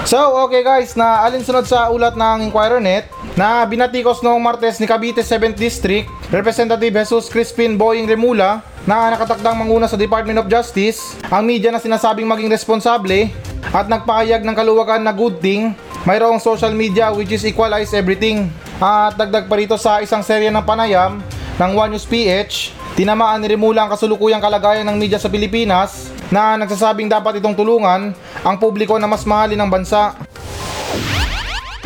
So, 0.09 0.17
okay 0.49 0.65
guys, 0.65 0.97
na 0.97 1.21
alinsunod 1.29 1.69
sa 1.69 1.93
ulat 1.93 2.17
ng 2.17 2.49
Inquirer 2.49 2.81
Net 2.81 3.13
na 3.37 3.61
binatikos 3.69 4.25
noong 4.25 4.41
Martes 4.41 4.81
ni 4.81 4.89
Cavite 4.89 5.21
7th 5.21 5.61
District, 5.61 6.09
Representative 6.33 6.97
Jesus 6.97 7.29
Crispin 7.29 7.77
Boying 7.77 8.09
Remula 8.09 8.65
na 8.89 9.13
nakatakdang 9.13 9.53
manguna 9.53 9.85
sa 9.85 10.01
Department 10.01 10.41
of 10.41 10.49
Justice, 10.49 11.13
ang 11.29 11.45
media 11.45 11.69
na 11.69 11.77
sinasabing 11.77 12.25
maging 12.25 12.49
responsable 12.49 13.29
at 13.69 13.85
nagpahayag 13.85 14.41
ng 14.49 14.57
kaluwagan 14.57 15.05
na 15.05 15.13
good 15.13 15.45
thing, 15.45 15.77
mayroong 16.09 16.41
social 16.41 16.73
media 16.73 17.13
which 17.13 17.29
is 17.29 17.45
equalize 17.45 17.93
everything. 17.93 18.49
At 18.81 19.19
dagdag 19.21 19.45
pa 19.45 19.61
rito 19.61 19.77
sa 19.77 20.01
isang 20.01 20.25
serye 20.25 20.49
ng 20.49 20.65
panayam 20.65 21.21
ng 21.61 21.71
One 21.77 21.93
News 21.93 22.09
PH, 22.09 22.73
tinamaan 22.99 23.38
ni 23.38 23.55
Remula 23.55 23.87
ang 23.87 23.95
kasulukuyang 23.95 24.43
kalagayan 24.43 24.83
ng 24.90 24.99
media 24.99 25.23
sa 25.23 25.31
Pilipinas 25.31 26.11
na 26.35 26.59
nagsasabing 26.59 27.07
dapat 27.07 27.38
itong 27.38 27.55
tulungan 27.55 28.11
ang 28.43 28.57
publiko 28.59 28.99
na 28.99 29.07
mas 29.07 29.23
mahalin 29.23 29.55
ng 29.55 29.71
bansa. 29.71 30.19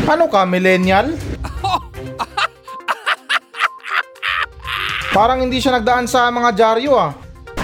Ano 0.09 0.33
ka, 0.33 0.49
millennial? 0.49 1.13
Parang 5.17 5.45
hindi 5.45 5.61
siya 5.61 5.77
nagdaan 5.77 6.09
sa 6.09 6.33
mga 6.33 6.57
dyaryo 6.57 6.97
ah. 6.97 7.13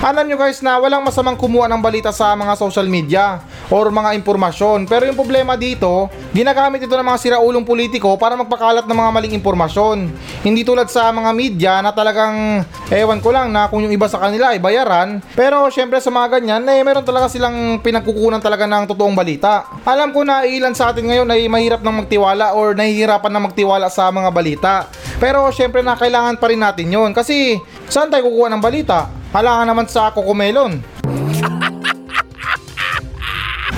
Alam 0.05 0.28
nyo 0.28 0.37
guys 0.37 0.61
na 0.61 0.76
walang 0.76 1.00
masamang 1.00 1.40
kumuha 1.40 1.73
ng 1.73 1.81
balita 1.81 2.12
sa 2.12 2.37
mga 2.37 2.52
social 2.52 2.85
media 2.85 3.40
or 3.69 3.93
mga 3.93 4.17
impormasyon. 4.21 4.89
Pero 4.89 5.05
yung 5.05 5.17
problema 5.17 5.55
dito, 5.55 6.09
ginagamit 6.33 6.85
ito 6.85 6.95
ng 6.97 7.07
mga 7.07 7.19
siraulong 7.21 7.65
politiko 7.65 8.17
para 8.17 8.37
magpakalat 8.37 8.89
ng 8.89 8.99
mga 8.99 9.11
maling 9.13 9.35
impormasyon. 9.37 10.09
Hindi 10.45 10.65
tulad 10.65 10.89
sa 10.89 11.13
mga 11.13 11.31
media 11.37 11.73
na 11.85 11.93
talagang 11.93 12.65
ewan 12.89 13.21
ko 13.21 13.31
lang 13.33 13.53
na 13.53 13.69
kung 13.69 13.85
yung 13.85 13.93
iba 13.93 14.09
sa 14.09 14.21
kanila 14.21 14.53
ay 14.53 14.61
bayaran. 14.61 15.21
Pero 15.37 15.69
syempre 15.69 16.01
sa 16.01 16.09
mga 16.09 16.41
ganyan, 16.41 16.65
eh, 16.69 16.81
meron 16.81 17.05
talaga 17.05 17.29
silang 17.29 17.81
pinagkukunan 17.85 18.41
talaga 18.41 18.65
ng 18.65 18.89
totoong 18.89 19.17
balita. 19.17 19.69
Alam 19.85 20.13
ko 20.13 20.25
na 20.25 20.49
ilan 20.49 20.73
sa 20.73 20.93
atin 20.93 21.05
ngayon 21.09 21.29
ay 21.29 21.47
mahirap 21.47 21.81
nang 21.85 22.01
magtiwala 22.05 22.57
or 22.57 22.73
nahihirapan 22.73 23.33
na 23.33 23.41
magtiwala 23.45 23.89
sa 23.93 24.09
mga 24.09 24.31
balita. 24.33 24.75
Pero 25.19 25.45
syempre 25.53 25.85
na 25.85 25.99
kailangan 25.99 26.39
pa 26.41 26.49
rin 26.49 26.63
natin 26.63 26.89
yon 26.89 27.11
kasi 27.13 27.59
saan 27.91 28.09
tayo 28.09 28.31
kukuha 28.31 28.49
ng 28.55 28.63
balita? 28.63 29.11
Hala 29.35 29.67
naman 29.69 29.85
sa 29.91 30.09
Cocomelon. 30.15 30.98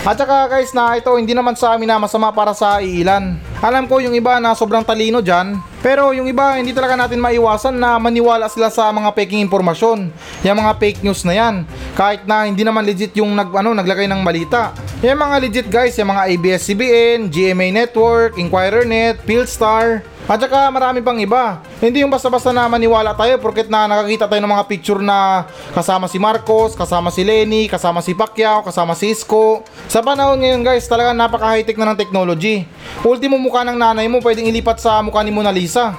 At 0.01 0.17
saka 0.17 0.49
guys 0.49 0.73
na 0.73 0.97
ito 0.97 1.13
hindi 1.13 1.37
naman 1.37 1.53
sa 1.53 1.77
amin 1.77 1.85
na 1.85 2.01
masama 2.01 2.33
para 2.33 2.57
sa 2.57 2.81
iilan. 2.81 3.37
Alam 3.61 3.85
ko 3.85 4.01
yung 4.01 4.17
iba 4.17 4.41
na 4.41 4.57
sobrang 4.57 4.81
talino 4.81 5.21
dyan. 5.21 5.61
Pero 5.85 6.17
yung 6.17 6.25
iba 6.25 6.57
hindi 6.57 6.73
talaga 6.73 6.97
natin 6.97 7.21
maiwasan 7.21 7.77
na 7.77 8.01
maniwala 8.01 8.49
sila 8.49 8.73
sa 8.73 8.89
mga 8.89 9.13
peking 9.13 9.45
impormasyon. 9.45 10.09
Yung 10.41 10.57
mga 10.57 10.73
fake 10.81 11.05
news 11.05 11.21
na 11.29 11.37
yan. 11.37 11.69
Kahit 11.93 12.25
na 12.25 12.49
hindi 12.49 12.65
naman 12.65 12.89
legit 12.89 13.13
yung 13.21 13.29
nag, 13.37 13.53
ano, 13.53 13.77
naglagay 13.77 14.09
ng 14.09 14.25
balita. 14.25 14.73
Yung 15.05 15.21
mga 15.21 15.37
legit 15.37 15.69
guys, 15.69 15.93
yung 16.01 16.09
mga 16.09 16.33
ABS-CBN, 16.33 17.29
GMA 17.29 17.69
Network, 17.69 18.41
Inquirernet, 18.41 19.21
Philstar, 19.29 20.01
at 20.31 20.39
saka 20.39 20.71
marami 20.71 21.03
pang 21.03 21.19
iba. 21.19 21.59
Hindi 21.83 22.07
yung 22.07 22.13
basta-basta 22.15 22.55
na 22.55 22.71
maniwala 22.71 23.19
tayo 23.19 23.35
porket 23.43 23.67
na 23.67 23.91
nakakita 23.91 24.31
tayo 24.31 24.39
ng 24.39 24.55
mga 24.55 24.65
picture 24.71 25.03
na 25.03 25.43
kasama 25.75 26.07
si 26.07 26.23
Marcos, 26.23 26.79
kasama 26.79 27.11
si 27.11 27.27
Lenny, 27.27 27.67
kasama 27.67 27.99
si 27.99 28.15
Pacquiao, 28.15 28.63
kasama 28.63 28.95
si 28.95 29.11
Isko. 29.11 29.67
Sa 29.91 30.07
panahon 30.07 30.39
ngayon 30.39 30.63
guys, 30.63 30.87
talaga 30.87 31.11
napaka 31.11 31.51
high-tech 31.51 31.75
na 31.75 31.91
ng 31.91 31.99
technology. 31.99 32.63
Ultimo 33.03 33.43
mukha 33.43 33.67
ng 33.67 33.75
nanay 33.75 34.07
mo 34.07 34.23
pwedeng 34.23 34.47
ilipat 34.47 34.79
sa 34.79 35.03
mukha 35.03 35.19
ni 35.27 35.35
Mona 35.35 35.51
Lisa. 35.51 35.99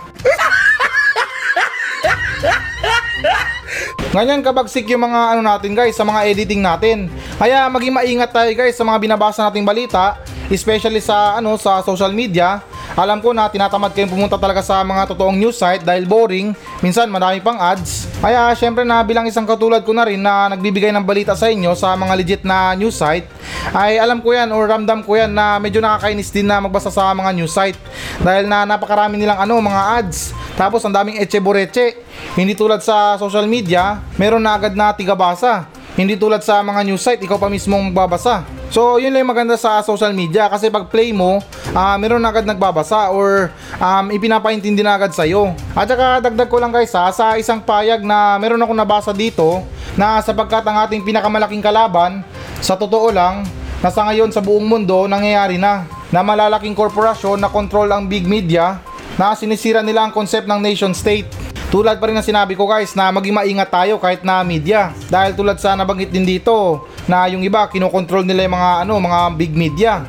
Ganyan 4.15 4.43
kabagsik 4.43 4.87
yung 4.91 5.11
mga 5.11 5.35
ano 5.35 5.43
natin 5.43 5.75
guys 5.75 5.99
sa 5.99 6.07
mga 6.07 6.31
editing 6.31 6.63
natin. 6.63 7.11
Kaya 7.35 7.67
maging 7.67 7.95
maingat 7.95 8.31
tayo 8.31 8.51
guys 8.55 8.79
sa 8.79 8.87
mga 8.87 8.95
binabasa 8.99 9.43
nating 9.47 9.67
balita, 9.67 10.23
especially 10.47 11.03
sa 11.03 11.35
ano 11.35 11.59
sa 11.59 11.83
social 11.83 12.15
media. 12.15 12.63
Alam 12.91 13.23
ko 13.23 13.31
na 13.31 13.47
tinatamad 13.47 13.95
kayong 13.95 14.11
pumunta 14.11 14.35
talaga 14.35 14.59
sa 14.59 14.83
mga 14.83 15.15
totoong 15.15 15.39
news 15.39 15.55
site 15.55 15.87
dahil 15.87 16.03
boring, 16.03 16.51
minsan 16.83 17.07
marami 17.07 17.39
pang 17.39 17.55
ads. 17.55 18.11
Kaya 18.19 18.51
syempre 18.51 18.83
na 18.83 18.99
bilang 18.99 19.23
isang 19.23 19.47
katulad 19.47 19.79
ko 19.87 19.95
na 19.95 20.03
rin 20.03 20.19
na 20.19 20.51
nagbibigay 20.51 20.91
ng 20.91 21.07
balita 21.07 21.31
sa 21.31 21.47
inyo 21.47 21.71
sa 21.71 21.95
mga 21.95 22.13
legit 22.19 22.41
na 22.43 22.75
news 22.75 22.99
site, 22.99 23.23
ay 23.71 23.95
alam 23.95 24.19
ko 24.19 24.35
yan 24.35 24.51
or 24.51 24.67
ramdam 24.67 25.07
ko 25.07 25.15
yan 25.15 25.31
na 25.31 25.55
medyo 25.55 25.79
nakakainis 25.79 26.35
din 26.35 26.51
na 26.51 26.59
magbasa 26.59 26.91
sa 26.91 27.15
mga 27.15 27.31
news 27.31 27.55
site. 27.55 27.79
Dahil 28.19 28.51
na 28.51 28.67
napakarami 28.67 29.15
nilang 29.15 29.39
ano 29.39 29.55
mga 29.63 29.81
ads. 30.03 30.35
Tapos 30.59 30.83
ang 30.83 30.91
daming 30.91 31.15
eche 31.23 31.39
boreche. 31.39 31.95
Hindi 32.35 32.59
tulad 32.59 32.83
sa 32.83 33.15
social 33.15 33.47
media, 33.47 34.03
meron 34.19 34.43
na 34.43 34.59
agad 34.59 34.75
na 34.75 34.91
tigabasa. 34.91 35.63
Hindi 35.95 36.19
tulad 36.19 36.43
sa 36.43 36.59
mga 36.59 36.83
news 36.83 36.99
site, 36.99 37.23
ikaw 37.23 37.39
pa 37.39 37.47
mismo 37.47 37.79
magbabasa. 37.79 38.60
So, 38.71 39.03
yun 39.03 39.11
lang 39.11 39.27
maganda 39.27 39.59
sa 39.59 39.83
social 39.83 40.15
media 40.15 40.47
kasi 40.47 40.71
pag 40.71 40.87
play 40.87 41.11
mo, 41.11 41.43
ah 41.75 41.99
meron 41.99 42.23
na 42.23 42.31
agad 42.31 42.47
nagbabasa 42.47 43.11
or 43.11 43.51
um, 43.75 44.07
ipinapaintindi 44.15 44.79
na 44.79 44.95
agad 44.95 45.11
sa'yo. 45.11 45.51
At 45.75 45.91
saka 45.91 46.23
dagdag 46.23 46.47
ko 46.47 46.55
lang 46.55 46.71
guys 46.71 46.95
ha, 46.95 47.11
sa 47.11 47.35
isang 47.35 47.59
payag 47.59 47.99
na 47.99 48.39
meron 48.39 48.63
akong 48.63 48.79
nabasa 48.79 49.11
dito 49.11 49.67
na 49.99 50.23
sapagkat 50.23 50.63
ang 50.63 50.87
ating 50.87 51.03
pinakamalaking 51.03 51.59
kalaban, 51.59 52.23
sa 52.63 52.79
totoo 52.79 53.11
lang, 53.11 53.43
nasa 53.83 54.07
ngayon 54.07 54.31
sa 54.31 54.39
buong 54.39 54.63
mundo 54.63 55.03
nangyayari 55.03 55.59
na 55.59 55.83
na 56.07 56.23
malalaking 56.23 56.71
korporasyon 56.71 57.43
na 57.43 57.51
control 57.51 57.91
ang 57.91 58.07
big 58.07 58.23
media 58.23 58.79
na 59.19 59.35
sinisira 59.35 59.83
nila 59.83 60.07
ang 60.07 60.15
concept 60.15 60.47
ng 60.47 60.63
nation 60.63 60.95
state. 60.95 61.27
Tulad 61.71 62.03
pa 62.03 62.11
rin 62.11 62.15
ng 62.19 62.23
sinabi 62.23 62.55
ko 62.55 62.67
guys 62.67 62.95
na 62.99 63.11
maging 63.15 63.31
maingat 63.31 63.71
tayo 63.71 63.95
kahit 63.95 64.27
na 64.27 64.43
media. 64.43 64.91
Dahil 65.07 65.35
tulad 65.35 65.55
sa 65.55 65.71
nabanggit 65.71 66.11
din 66.11 66.27
dito 66.27 66.83
na 67.11 67.27
yung 67.27 67.43
iba 67.43 67.67
kinokontrol 67.67 68.23
nila 68.23 68.47
yung 68.47 68.55
mga 68.55 68.71
ano 68.87 68.93
mga 68.95 69.19
big 69.35 69.51
media. 69.51 70.07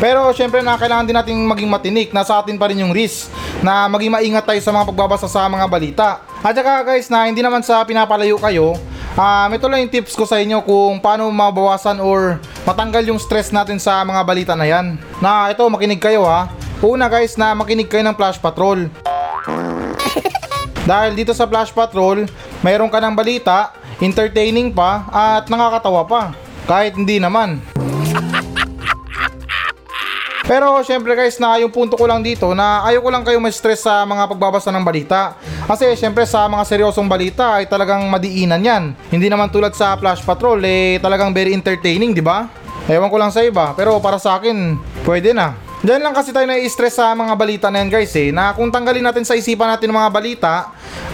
Pero 0.00 0.32
syempre 0.32 0.64
na 0.64 0.80
kailangan 0.80 1.04
din 1.04 1.16
nating 1.16 1.40
maging 1.44 1.68
matinik 1.68 2.08
na 2.16 2.24
sa 2.24 2.40
atin 2.40 2.56
pa 2.56 2.72
rin 2.72 2.80
yung 2.80 2.96
risk 2.96 3.28
na 3.60 3.88
maging 3.92 4.12
maingat 4.12 4.44
tayo 4.48 4.60
sa 4.60 4.72
mga 4.72 4.88
pagbabasa 4.88 5.28
sa 5.28 5.44
mga 5.48 5.68
balita. 5.68 6.08
At 6.40 6.56
saka 6.56 6.84
guys 6.84 7.08
na 7.12 7.28
hindi 7.28 7.40
naman 7.44 7.60
sa 7.64 7.84
pinapalayo 7.84 8.36
kayo, 8.40 8.76
um, 9.16 9.48
ito 9.52 9.66
lang 9.68 9.84
yung 9.84 9.92
tips 9.92 10.16
ko 10.16 10.28
sa 10.28 10.40
inyo 10.40 10.60
kung 10.64 11.00
paano 11.00 11.28
mabawasan 11.32 12.00
or 12.00 12.40
matanggal 12.68 13.04
yung 13.08 13.20
stress 13.20 13.52
natin 13.52 13.80
sa 13.80 14.04
mga 14.04 14.20
balita 14.24 14.52
na 14.52 14.68
yan. 14.68 15.00
Na 15.20 15.48
ito 15.52 15.64
makinig 15.68 16.00
kayo 16.00 16.28
ha. 16.28 16.48
Una 16.84 17.08
guys 17.08 17.40
na 17.40 17.56
makinig 17.56 17.88
kayo 17.88 18.04
ng 18.04 18.16
Flash 18.16 18.36
Patrol. 18.36 18.92
Dahil 20.90 21.16
dito 21.16 21.32
sa 21.32 21.48
Flash 21.48 21.72
Patrol, 21.72 22.28
mayroon 22.60 22.92
ka 22.92 23.00
ng 23.00 23.16
balita, 23.16 23.72
entertaining 24.00 24.72
pa, 24.72 25.08
at 25.08 25.48
nakakatawa 25.48 26.02
pa. 26.04 26.22
Kahit 26.66 26.98
hindi 26.98 27.22
naman. 27.22 27.62
Pero 30.46 30.78
syempre 30.86 31.18
guys 31.18 31.42
na 31.42 31.58
yung 31.58 31.74
punto 31.74 31.98
ko 31.98 32.06
lang 32.06 32.22
dito 32.22 32.54
na 32.54 32.86
ayaw 32.86 33.02
ko 33.02 33.10
lang 33.10 33.26
kayo 33.26 33.42
ma-stress 33.42 33.82
sa 33.82 34.06
mga 34.06 34.30
pagbabasa 34.30 34.70
ng 34.70 34.86
balita. 34.86 35.34
Kasi 35.66 35.90
syempre 35.98 36.22
sa 36.22 36.46
mga 36.46 36.62
seryosong 36.62 37.10
balita 37.10 37.58
ay 37.58 37.66
talagang 37.66 38.06
madiinan 38.06 38.62
yan. 38.62 38.84
Hindi 39.10 39.26
naman 39.26 39.50
tulad 39.50 39.74
sa 39.74 39.98
Flash 39.98 40.22
Patrol 40.22 40.62
eh 40.62 41.02
talagang 41.02 41.34
very 41.34 41.50
entertaining, 41.50 42.14
di 42.14 42.22
ba? 42.22 42.46
Ewan 42.86 43.10
ko 43.10 43.18
lang 43.18 43.34
sa 43.34 43.42
iba, 43.42 43.74
pero 43.74 43.98
para 43.98 44.22
sa 44.22 44.38
akin, 44.38 44.78
pwede 45.02 45.34
na. 45.34 45.65
Diyan 45.86 46.02
lang 46.02 46.18
kasi 46.18 46.34
tayo 46.34 46.50
na-stress 46.50 46.98
sa 46.98 47.14
mga 47.14 47.30
balita 47.38 47.66
na 47.70 47.78
yan 47.78 47.86
guys 47.86 48.10
eh, 48.18 48.34
na 48.34 48.50
kung 48.50 48.74
tanggalin 48.74 49.06
natin 49.06 49.22
sa 49.22 49.38
isipan 49.38 49.70
natin 49.70 49.86
ng 49.86 49.94
mga 49.94 50.10
balita, 50.10 50.52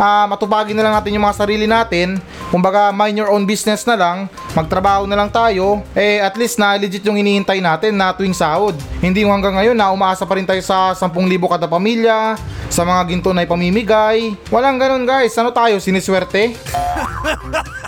ah 0.00 0.24
matupagin 0.24 0.72
na 0.72 0.88
lang 0.88 0.96
natin 0.96 1.12
yung 1.12 1.28
mga 1.28 1.37
sarili 1.44 1.68
natin, 1.68 2.16
kumbaga 2.48 2.88
mind 2.88 3.20
your 3.20 3.28
own 3.28 3.44
business 3.44 3.85
na 3.85 4.00
lang, 4.00 4.32
magtrabaho 4.56 5.04
na 5.04 5.12
lang 5.12 5.28
tayo, 5.28 5.85
eh 5.92 6.24
at 6.24 6.32
least 6.40 6.56
na 6.56 6.72
legit 6.80 7.04
yung 7.04 7.20
hinihintay 7.20 7.61
natin 7.61 7.92
na 7.92 8.16
tuwing 8.16 8.32
sahod. 8.32 8.72
Hindi 9.04 9.28
yung 9.28 9.37
hanggang 9.37 9.61
ngayon 9.61 9.76
na 9.76 9.92
umaasa 9.92 10.24
pa 10.24 10.40
rin 10.40 10.48
tayo 10.48 10.64
sa 10.64 10.96
10,000 10.96 11.20
kada 11.52 11.68
pamilya, 11.68 12.40
sa 12.72 12.88
mga 12.88 13.12
ginto 13.12 13.37
na 13.37 13.44
ipamimigay. 13.44 14.40
Walang 14.48 14.80
ganun 14.80 15.04
guys, 15.04 15.37
ano 15.37 15.52
tayo, 15.52 15.76
siniswerte? 15.85 16.56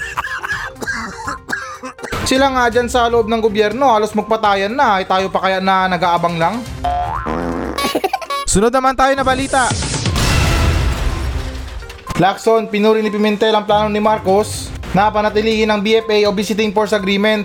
Sila 2.25 2.49
nga 2.49 2.73
dyan 2.73 2.89
sa 2.89 3.05
loob 3.13 3.29
ng 3.29 3.37
gobyerno, 3.37 3.85
halos 3.93 4.17
magpatayan 4.17 4.73
na, 4.73 4.97
ay 4.97 5.05
tayo 5.05 5.29
pa 5.29 5.45
kaya 5.45 5.61
na 5.61 5.85
nag-aabang 5.93 6.41
lang? 6.41 6.57
Sunod 8.53 8.73
naman 8.73 8.97
tayo 8.97 9.13
na 9.13 9.21
balita. 9.21 9.69
Lacson, 12.17 12.73
pinuri 12.73 13.05
ni 13.05 13.13
Pimentel 13.13 13.53
ang 13.53 13.69
plano 13.69 13.93
ni 13.93 14.01
Marcos 14.01 14.73
na 14.97 15.13
panatilihin 15.13 15.69
ang 15.69 15.85
BFA 15.85 16.25
o 16.25 16.33
Visiting 16.33 16.73
Force 16.73 16.97
Agreement. 16.97 17.45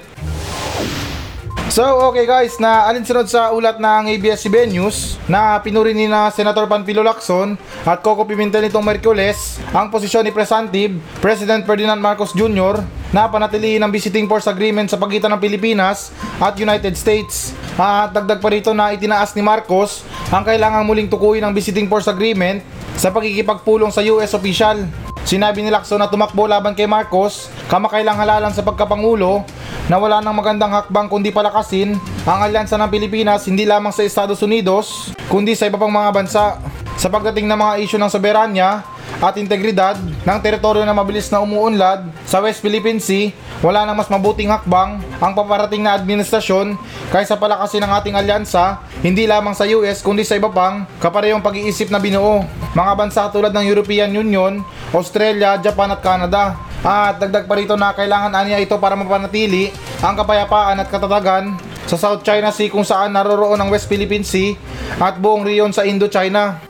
So, 1.69 1.85
okay 2.09 2.25
guys, 2.25 2.57
na 2.57 2.89
alinsunod 2.89 3.29
sa 3.29 3.53
ulat 3.53 3.77
ng 3.77 4.09
ABS-CBN 4.17 4.73
News 4.73 5.21
na 5.29 5.61
pinuri 5.61 5.93
ni 5.93 6.09
na 6.09 6.33
Senator 6.33 6.65
Panfilo 6.65 7.05
Lacson 7.05 7.53
at 7.85 8.01
Coco 8.01 8.25
Pimentel 8.25 8.65
nitong 8.65 8.81
Merkules 8.81 9.61
ang 9.69 9.93
posisyon 9.93 10.25
ni 10.25 10.33
Presantive, 10.33 10.97
President 11.21 11.61
Ferdinand 11.69 12.01
Marcos 12.01 12.33
Jr. 12.33 12.81
na 13.13 13.29
panatilihin 13.29 13.85
ang 13.85 13.93
Visiting 13.93 14.25
Force 14.25 14.49
Agreement 14.49 14.89
sa 14.89 14.97
pagitan 14.97 15.29
ng 15.29 15.37
Pilipinas 15.37 16.09
at 16.41 16.57
United 16.57 16.97
States. 16.97 17.53
At 17.77 18.17
dagdag 18.17 18.41
pa 18.41 18.49
rito 18.49 18.73
na 18.73 18.89
itinaas 18.89 19.37
ni 19.37 19.45
Marcos 19.45 20.01
ang 20.33 20.41
kailangang 20.41 20.89
muling 20.89 21.05
tukuyin 21.05 21.45
ang 21.45 21.53
Visiting 21.53 21.85
Force 21.85 22.09
Agreement 22.09 22.65
sa 22.97 23.13
pagkikipagpulong 23.13 23.93
sa 23.93 24.01
US 24.09 24.33
official. 24.33 24.89
Sinabi 25.21 25.61
ni 25.61 25.69
Lacson 25.69 26.01
na 26.01 26.09
tumakbo 26.09 26.49
laban 26.49 26.73
kay 26.73 26.89
Marcos, 26.89 27.53
kamakailang 27.69 28.17
halalan 28.17 28.49
sa 28.49 28.65
pagkapangulo, 28.65 29.45
na 29.89 29.97
wala 29.97 30.21
nang 30.21 30.37
magandang 30.37 30.69
hakbang 30.69 31.09
kundi 31.09 31.33
palakasin 31.33 31.97
ang 32.21 32.39
alyansa 32.45 32.77
ng 32.77 32.93
Pilipinas 32.93 33.49
hindi 33.49 33.65
lamang 33.65 33.89
sa 33.89 34.05
Estados 34.05 34.37
Unidos, 34.45 35.09
kundi 35.25 35.57
sa 35.57 35.65
iba 35.65 35.81
pang 35.81 35.89
mga 35.89 36.13
bansa. 36.13 36.61
Sa 36.99 37.09
pagdating 37.09 37.49
ng 37.49 37.57
mga 37.57 37.73
isyu 37.81 37.97
ng 37.97 38.11
soberanya 38.11 38.85
at 39.17 39.33
integridad 39.41 39.97
ng 39.97 40.39
teritoryo 40.45 40.85
na 40.85 40.93
mabilis 40.93 41.33
na 41.33 41.41
umuunlad 41.41 42.05
sa 42.21 42.37
West 42.37 42.61
Philippine 42.61 43.01
Sea, 43.01 43.33
wala 43.65 43.81
nang 43.83 43.97
mas 43.97 44.11
mabuting 44.13 44.53
hakbang 44.53 45.01
ang 45.17 45.31
paparating 45.33 45.81
na 45.81 45.97
administrasyon 45.97 46.77
kaysa 47.09 47.39
palakasin 47.39 47.81
ang 47.81 47.97
ating 47.97 48.13
alyansa 48.13 48.83
hindi 49.01 49.25
lamang 49.25 49.57
sa 49.57 49.65
US 49.73 50.05
kundi 50.05 50.21
sa 50.21 50.37
iba 50.37 50.53
pang 50.53 50.85
kaparehong 51.01 51.41
pag-iisip 51.41 51.89
na 51.89 51.97
binuo. 51.97 52.45
Mga 52.77 52.93
bansa 52.93 53.21
tulad 53.33 53.55
ng 53.55 53.65
European 53.65 54.13
Union, 54.13 54.61
Australia, 54.93 55.57
Japan 55.57 55.97
at 55.97 56.03
Canada. 56.05 56.68
At 56.79 57.19
dagdag 57.19 57.43
pa 57.43 57.59
rito 57.59 57.75
na 57.75 57.91
kailangan 57.91 58.31
aniya 58.31 58.63
ito 58.63 58.79
para 58.79 58.95
mapanatili 58.95 59.67
ang 59.99 60.15
kapayapaan 60.15 60.79
at 60.79 60.87
katatagan 60.87 61.59
sa 61.83 61.99
South 61.99 62.23
China 62.23 62.55
Sea 62.55 62.71
kung 62.71 62.87
saan 62.87 63.11
naroroon 63.11 63.59
ang 63.59 63.67
West 63.67 63.91
Philippine 63.91 64.23
Sea 64.23 64.55
at 64.95 65.19
buong 65.19 65.43
riyon 65.43 65.75
sa 65.75 65.83
Indochina. 65.83 66.63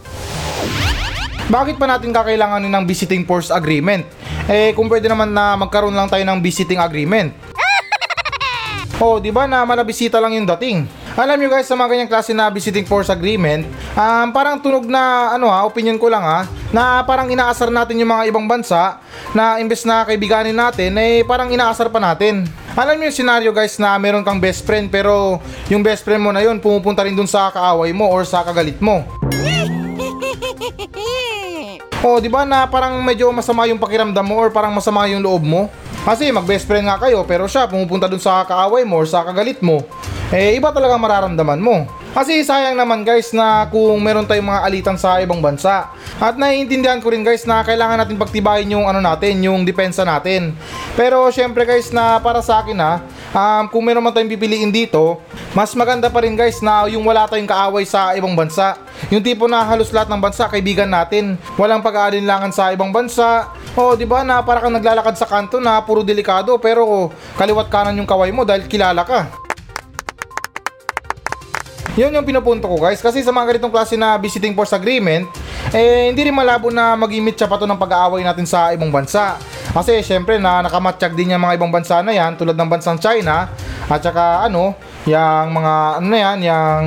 Bakit 1.50 1.82
pa 1.82 1.86
natin 1.90 2.14
kakailanganin 2.14 2.74
ng 2.74 2.86
visiting 2.90 3.26
force 3.26 3.54
agreement? 3.54 4.06
Eh 4.50 4.74
kung 4.74 4.90
pwede 4.90 5.06
naman 5.06 5.30
na 5.30 5.54
magkaroon 5.58 5.94
lang 5.94 6.10
tayo 6.10 6.26
ng 6.26 6.40
visiting 6.42 6.82
agreement. 6.82 7.34
Oh, 9.00 9.16
di 9.16 9.32
ba 9.32 9.48
na 9.48 9.64
malabisita 9.64 10.20
lang 10.20 10.36
yung 10.36 10.44
dating? 10.44 10.84
Alam 11.20 11.36
nyo 11.36 11.52
guys, 11.52 11.68
sa 11.68 11.76
mga 11.76 11.92
ganyang 11.92 12.12
klase 12.16 12.32
na 12.32 12.48
visiting 12.48 12.88
force 12.88 13.12
agreement, 13.12 13.68
um, 13.92 14.32
parang 14.32 14.56
tunog 14.56 14.88
na, 14.88 15.36
ano 15.36 15.52
ha, 15.52 15.68
opinion 15.68 16.00
ko 16.00 16.08
lang 16.08 16.24
ha, 16.24 16.48
na 16.72 17.04
parang 17.04 17.28
inaasar 17.28 17.68
natin 17.68 18.00
yung 18.00 18.08
mga 18.08 18.32
ibang 18.32 18.48
bansa 18.48 19.04
na 19.36 19.60
imbes 19.60 19.84
na 19.84 20.08
kaibiganin 20.08 20.56
natin, 20.56 20.96
eh 20.96 21.28
parang 21.28 21.52
inaasar 21.52 21.92
pa 21.92 22.00
natin. 22.00 22.48
Alam 22.72 22.96
niyo 22.96 23.12
yung 23.12 23.18
scenario 23.20 23.52
guys 23.52 23.76
na 23.76 24.00
meron 24.00 24.24
kang 24.24 24.40
best 24.40 24.64
friend 24.64 24.88
pero 24.88 25.44
yung 25.68 25.84
best 25.84 26.08
friend 26.08 26.24
mo 26.24 26.32
na 26.32 26.40
yun 26.40 26.56
pumupunta 26.56 27.04
rin 27.04 27.12
dun 27.12 27.28
sa 27.28 27.52
kaaway 27.52 27.92
mo 27.92 28.08
or 28.08 28.24
sa 28.24 28.40
kagalit 28.48 28.80
mo. 28.80 29.04
O, 32.00 32.16
di 32.24 32.32
ba 32.32 32.48
na 32.48 32.64
parang 32.64 32.96
medyo 33.04 33.28
masama 33.36 33.68
yung 33.68 33.76
pakiramdam 33.76 34.24
mo 34.24 34.40
or 34.40 34.48
parang 34.56 34.72
masama 34.72 35.04
yung 35.12 35.20
loob 35.20 35.44
mo? 35.44 35.68
Kasi 36.08 36.32
mag-best 36.32 36.64
friend 36.64 36.88
nga 36.88 36.96
kayo 36.96 37.28
pero 37.28 37.44
siya 37.44 37.68
pumupunta 37.68 38.08
dun 38.08 38.24
sa 38.24 38.48
kaaway 38.48 38.88
mo 38.88 39.04
or 39.04 39.04
sa 39.04 39.28
kagalit 39.28 39.60
mo. 39.60 39.84
Eh, 40.30 40.62
iba 40.62 40.70
talaga 40.70 40.94
mararamdaman 40.94 41.58
mo. 41.58 41.90
Kasi 42.14 42.46
sayang 42.46 42.78
naman 42.78 43.02
guys 43.02 43.34
na 43.34 43.66
kung 43.70 43.98
meron 43.98 44.30
tayong 44.30 44.46
mga 44.46 44.62
alitan 44.62 44.98
sa 44.98 45.18
ibang 45.22 45.42
bansa. 45.42 45.90
At 46.22 46.38
naiintindihan 46.38 47.02
ko 47.02 47.10
rin 47.10 47.26
guys 47.26 47.50
na 47.50 47.66
kailangan 47.66 48.02
natin 48.02 48.18
pagtibayin 48.18 48.70
yung 48.70 48.86
ano 48.86 49.02
natin, 49.02 49.42
yung 49.42 49.66
depensa 49.66 50.06
natin. 50.06 50.54
Pero 50.94 51.26
syempre 51.34 51.66
guys 51.66 51.90
na 51.90 52.22
para 52.22 52.46
sa 52.46 52.62
akin 52.62 52.78
ha, 52.78 53.02
um, 53.34 53.74
kung 53.74 53.82
meron 53.82 54.06
man 54.06 54.14
tayong 54.14 54.30
pipiliin 54.30 54.70
dito, 54.70 55.18
mas 55.58 55.74
maganda 55.74 56.14
pa 56.14 56.22
rin 56.22 56.38
guys 56.38 56.62
na 56.62 56.86
yung 56.86 57.06
wala 57.10 57.26
tayong 57.26 57.50
kaaway 57.50 57.86
sa 57.86 58.14
ibang 58.14 58.38
bansa. 58.38 58.78
Yung 59.10 59.26
tipo 59.26 59.50
na 59.50 59.66
halos 59.66 59.90
lahat 59.90 60.14
ng 60.14 60.22
bansa 60.22 60.46
kaibigan 60.46 60.94
natin. 60.94 61.42
Walang 61.58 61.82
pag-aalinlangan 61.82 62.54
sa 62.54 62.70
ibang 62.70 62.94
bansa. 62.94 63.50
O, 63.74 63.98
di 63.98 64.06
ba 64.06 64.22
na 64.22 64.46
para 64.46 64.62
kang 64.62 64.78
naglalakad 64.78 65.18
sa 65.18 65.26
kanto 65.26 65.58
na 65.58 65.82
puro 65.82 66.06
delikado 66.06 66.54
pero 66.62 67.10
kaliwat 67.34 67.66
kanan 67.74 67.98
yung 67.98 68.10
kaway 68.10 68.30
mo 68.30 68.46
dahil 68.46 68.70
kilala 68.70 69.02
ka. 69.02 69.49
Yun 72.00 72.16
yung 72.16 72.24
pinupunto 72.24 72.72
ko 72.72 72.80
guys 72.80 73.04
kasi 73.04 73.20
sa 73.20 73.36
mga 73.36 73.52
ganitong 73.52 73.76
klase 73.76 74.00
na 74.00 74.16
visiting 74.16 74.56
force 74.56 74.72
agreement 74.72 75.28
eh 75.76 76.08
hindi 76.08 76.32
rin 76.32 76.32
malabo 76.32 76.72
na 76.72 76.96
mag-imit 76.96 77.36
siya 77.36 77.52
pa 77.52 77.60
to 77.60 77.68
ng 77.68 77.76
pag-aaway 77.76 78.24
natin 78.24 78.48
sa 78.48 78.72
ibang 78.72 78.88
bansa. 78.88 79.36
Kasi 79.76 80.00
syempre 80.00 80.40
na 80.40 80.64
nakamatsyag 80.64 81.12
din 81.12 81.36
yung 81.36 81.44
mga 81.44 81.60
ibang 81.60 81.68
bansa 81.68 82.00
na 82.00 82.16
yan 82.16 82.40
tulad 82.40 82.56
ng 82.56 82.70
bansang 82.72 83.04
China 83.04 83.52
at 83.92 84.00
saka 84.00 84.48
ano, 84.48 84.80
yung 85.04 85.50
mga 85.52 85.74
ano 86.00 86.08
na 86.08 86.20
yan, 86.24 86.38
yung 86.48 86.84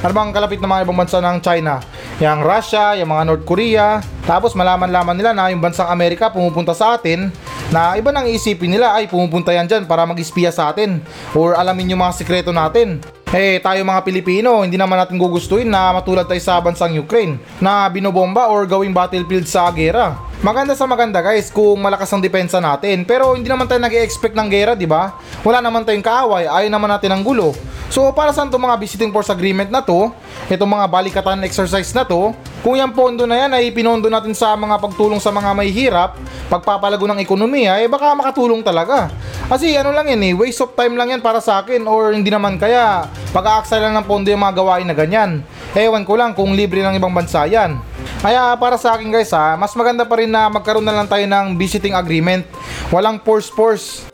ano 0.00 0.12
bang 0.16 0.32
kalapit 0.32 0.56
na 0.64 0.72
mga 0.72 0.82
ibang 0.88 0.98
bansa 1.04 1.20
ng 1.20 1.36
China? 1.44 1.76
Yung 2.16 2.40
Russia, 2.40 2.96
yung 2.96 3.12
mga 3.12 3.22
North 3.28 3.44
Korea. 3.44 4.00
Tapos 4.24 4.56
malaman-laman 4.56 5.20
nila 5.20 5.36
na 5.36 5.52
yung 5.52 5.60
bansang 5.60 5.92
Amerika 5.92 6.32
pumupunta 6.32 6.72
sa 6.72 6.96
atin 6.96 7.28
na 7.68 7.92
iba 8.00 8.08
nang 8.08 8.24
isipin 8.24 8.72
nila 8.72 8.96
ay 8.96 9.04
pumupunta 9.04 9.52
yan 9.52 9.68
dyan 9.68 9.84
para 9.84 10.08
mag-espiya 10.08 10.48
sa 10.48 10.72
atin 10.72 11.04
or 11.36 11.52
alamin 11.60 11.92
yung 11.92 12.00
mga 12.00 12.16
sikreto 12.16 12.56
natin. 12.56 13.04
Eh 13.34 13.58
tayo 13.58 13.82
mga 13.82 14.06
Pilipino, 14.06 14.62
hindi 14.62 14.78
naman 14.78 15.02
natin 15.02 15.18
gugustuhin 15.18 15.66
na 15.66 15.90
matulad 15.90 16.30
tayo 16.30 16.38
sa 16.38 16.62
bansang 16.62 16.94
Ukraine 16.94 17.42
na 17.58 17.90
binobomba 17.90 18.46
or 18.46 18.62
gawing 18.70 18.94
battlefield 18.94 19.50
sa 19.50 19.66
gera. 19.74 20.14
Maganda 20.46 20.78
sa 20.78 20.86
maganda 20.86 21.18
guys 21.18 21.50
kung 21.50 21.74
malakas 21.82 22.06
ang 22.14 22.22
depensa 22.22 22.62
natin 22.62 23.02
pero 23.02 23.34
hindi 23.34 23.50
naman 23.50 23.66
tayo 23.66 23.82
nag-expect 23.82 24.30
ng 24.30 24.46
gera, 24.46 24.78
di 24.78 24.86
ba? 24.86 25.18
Wala 25.42 25.58
naman 25.58 25.82
tayong 25.82 26.06
kaaway, 26.06 26.46
ayaw 26.46 26.70
naman 26.70 26.86
natin 26.86 27.18
ng 27.18 27.22
gulo. 27.26 27.50
So 27.90 28.14
para 28.14 28.30
saan 28.30 28.46
itong 28.46 28.62
mga 28.62 28.78
visiting 28.78 29.10
force 29.10 29.34
agreement 29.34 29.74
na 29.74 29.82
to, 29.82 30.14
itong 30.46 30.70
mga 30.70 30.86
balikatan 30.86 31.42
exercise 31.42 31.90
na 31.98 32.06
to, 32.06 32.30
kung 32.62 32.78
yung 32.78 32.94
pondo 32.94 33.26
na 33.26 33.42
yan 33.42 33.50
ay 33.58 33.74
pinondo 33.74 34.06
natin 34.06 34.38
sa 34.38 34.54
mga 34.54 34.78
pagtulong 34.78 35.18
sa 35.18 35.34
mga 35.34 35.50
may 35.50 35.74
hirap, 35.74 36.14
pagpapalago 36.46 37.10
ng 37.10 37.18
ekonomiya, 37.18 37.82
eh 37.82 37.90
baka 37.90 38.14
makatulong 38.14 38.62
talaga. 38.62 39.10
Kasi 39.46 39.78
ano 39.78 39.94
lang 39.94 40.10
yan 40.10 40.22
eh, 40.26 40.32
waste 40.34 40.66
of 40.66 40.74
time 40.74 40.98
lang 40.98 41.14
yan 41.14 41.22
para 41.22 41.38
sa 41.38 41.62
akin 41.62 41.86
or 41.86 42.10
hindi 42.10 42.34
naman 42.34 42.58
kaya 42.58 43.06
pag-aaksay 43.30 43.78
lang 43.78 43.94
ng 43.94 44.02
pondo 44.02 44.26
yung 44.26 44.42
mga 44.42 44.58
gawain 44.58 44.82
na 44.90 44.96
ganyan. 44.98 45.46
Ewan 45.70 46.02
ko 46.02 46.18
lang 46.18 46.34
kung 46.34 46.50
libre 46.58 46.82
ng 46.82 46.98
ibang 46.98 47.14
bansa 47.14 47.46
yan. 47.46 47.78
Kaya 48.18 48.58
para 48.58 48.74
sa 48.74 48.98
akin 48.98 49.06
guys 49.06 49.30
ha, 49.30 49.54
mas 49.54 49.70
maganda 49.78 50.02
pa 50.02 50.18
rin 50.18 50.34
na 50.34 50.50
magkaroon 50.50 50.82
na 50.82 50.98
lang 50.98 51.06
tayo 51.06 51.22
ng 51.22 51.54
visiting 51.54 51.94
agreement. 51.94 52.42
Walang 52.90 53.22
force-force. 53.22 54.10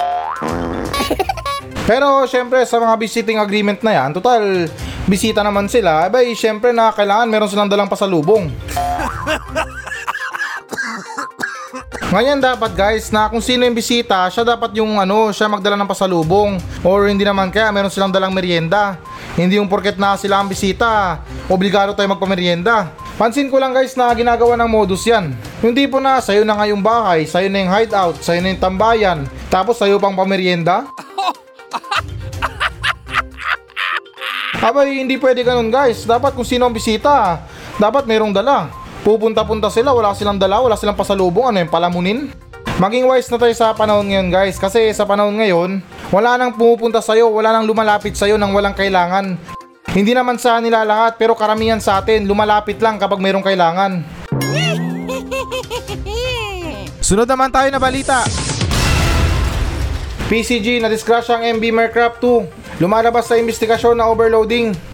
Pero 1.88 2.28
syempre 2.28 2.60
sa 2.68 2.76
mga 2.76 2.94
visiting 3.00 3.40
agreement 3.40 3.80
na 3.80 4.04
yan, 4.04 4.12
total 4.12 4.68
bisita 5.08 5.40
naman 5.40 5.64
sila, 5.64 6.12
abay 6.12 6.36
syempre 6.36 6.76
na 6.76 6.92
kailangan 6.92 7.32
meron 7.32 7.48
silang 7.48 7.72
dalang 7.72 7.88
pasalubong. 7.88 8.52
Ngayon 12.12 12.44
dapat 12.44 12.76
guys 12.76 13.08
na 13.08 13.32
kung 13.32 13.40
sino 13.40 13.64
yung 13.64 13.72
bisita, 13.72 14.28
siya 14.28 14.44
dapat 14.44 14.76
yung 14.76 15.00
ano, 15.00 15.32
siya 15.32 15.48
magdala 15.48 15.80
ng 15.80 15.88
pasalubong 15.88 16.60
or 16.84 17.08
hindi 17.08 17.24
naman 17.24 17.48
kaya 17.48 17.72
meron 17.72 17.88
silang 17.88 18.12
dalang 18.12 18.36
merienda. 18.36 19.00
Hindi 19.32 19.56
yung 19.56 19.64
porket 19.64 19.96
na 19.96 20.12
sila 20.20 20.44
ang 20.44 20.48
bisita, 20.52 21.24
obligado 21.48 21.96
tayo 21.96 22.12
magpamerienda. 22.12 22.92
Pansin 23.16 23.48
ko 23.48 23.56
lang 23.56 23.72
guys 23.72 23.96
na 23.96 24.12
ginagawa 24.12 24.60
ng 24.60 24.68
modus 24.68 25.08
yan. 25.08 25.32
Yung 25.64 25.72
tipo 25.72 26.04
na 26.04 26.20
sa'yo 26.20 26.44
na 26.44 26.52
nga 26.52 26.68
yung 26.68 26.84
bahay, 26.84 27.24
sa'yo 27.24 27.48
na 27.48 27.64
yung 27.64 27.72
hideout, 27.72 28.20
sa'yo 28.20 28.44
na 28.44 28.52
yung 28.52 28.60
tambayan, 28.60 29.24
tapos 29.48 29.80
sa'yo 29.80 29.96
pang 29.96 30.12
pamerienda. 30.12 30.84
Abay, 34.68 35.00
hindi 35.00 35.16
pwede 35.16 35.40
ganun 35.40 35.72
guys. 35.72 36.04
Dapat 36.04 36.36
kung 36.36 36.44
sino 36.44 36.68
ang 36.68 36.76
bisita, 36.76 37.40
dapat 37.80 38.04
merong 38.04 38.36
dala. 38.36 38.81
Pupunta-punta 39.02 39.66
sila, 39.66 39.90
wala 39.90 40.14
silang 40.14 40.38
dala, 40.38 40.62
wala 40.62 40.78
silang 40.78 40.94
pasalubong, 40.94 41.50
ano 41.50 41.58
yung 41.58 41.74
palamunin? 41.74 42.30
Maging 42.78 43.10
wise 43.10 43.26
na 43.34 43.38
tayo 43.42 43.50
sa 43.50 43.74
panahon 43.74 44.06
ngayon 44.06 44.30
guys 44.30 44.62
kasi 44.62 44.94
sa 44.94 45.02
panahon 45.02 45.42
ngayon, 45.42 45.82
wala 46.14 46.38
nang 46.38 46.54
pumupunta 46.54 47.02
sa'yo, 47.02 47.26
wala 47.34 47.50
nang 47.50 47.66
lumalapit 47.66 48.14
sa'yo 48.14 48.38
nang 48.38 48.54
walang 48.54 48.78
kailangan. 48.78 49.34
Hindi 49.90 50.14
naman 50.14 50.38
sa 50.38 50.62
nila 50.62 50.86
lahat 50.86 51.18
pero 51.18 51.34
karamihan 51.34 51.82
sa 51.82 51.98
atin 51.98 52.30
lumalapit 52.30 52.78
lang 52.78 53.02
kapag 53.02 53.18
mayroong 53.18 53.42
kailangan. 53.42 54.06
Sunod 57.02 57.26
naman 57.26 57.50
tayo 57.50 57.74
na 57.74 57.82
balita. 57.82 58.22
PCG 60.30 60.78
na 60.78 60.86
diskrasya 60.86 61.42
ang 61.42 61.58
MB 61.58 61.74
Mercraft 61.74 62.22
2. 62.22 62.78
Lumalabas 62.78 63.26
sa 63.26 63.34
investigasyon 63.34 63.98
na 63.98 64.06
overloading. 64.06 64.91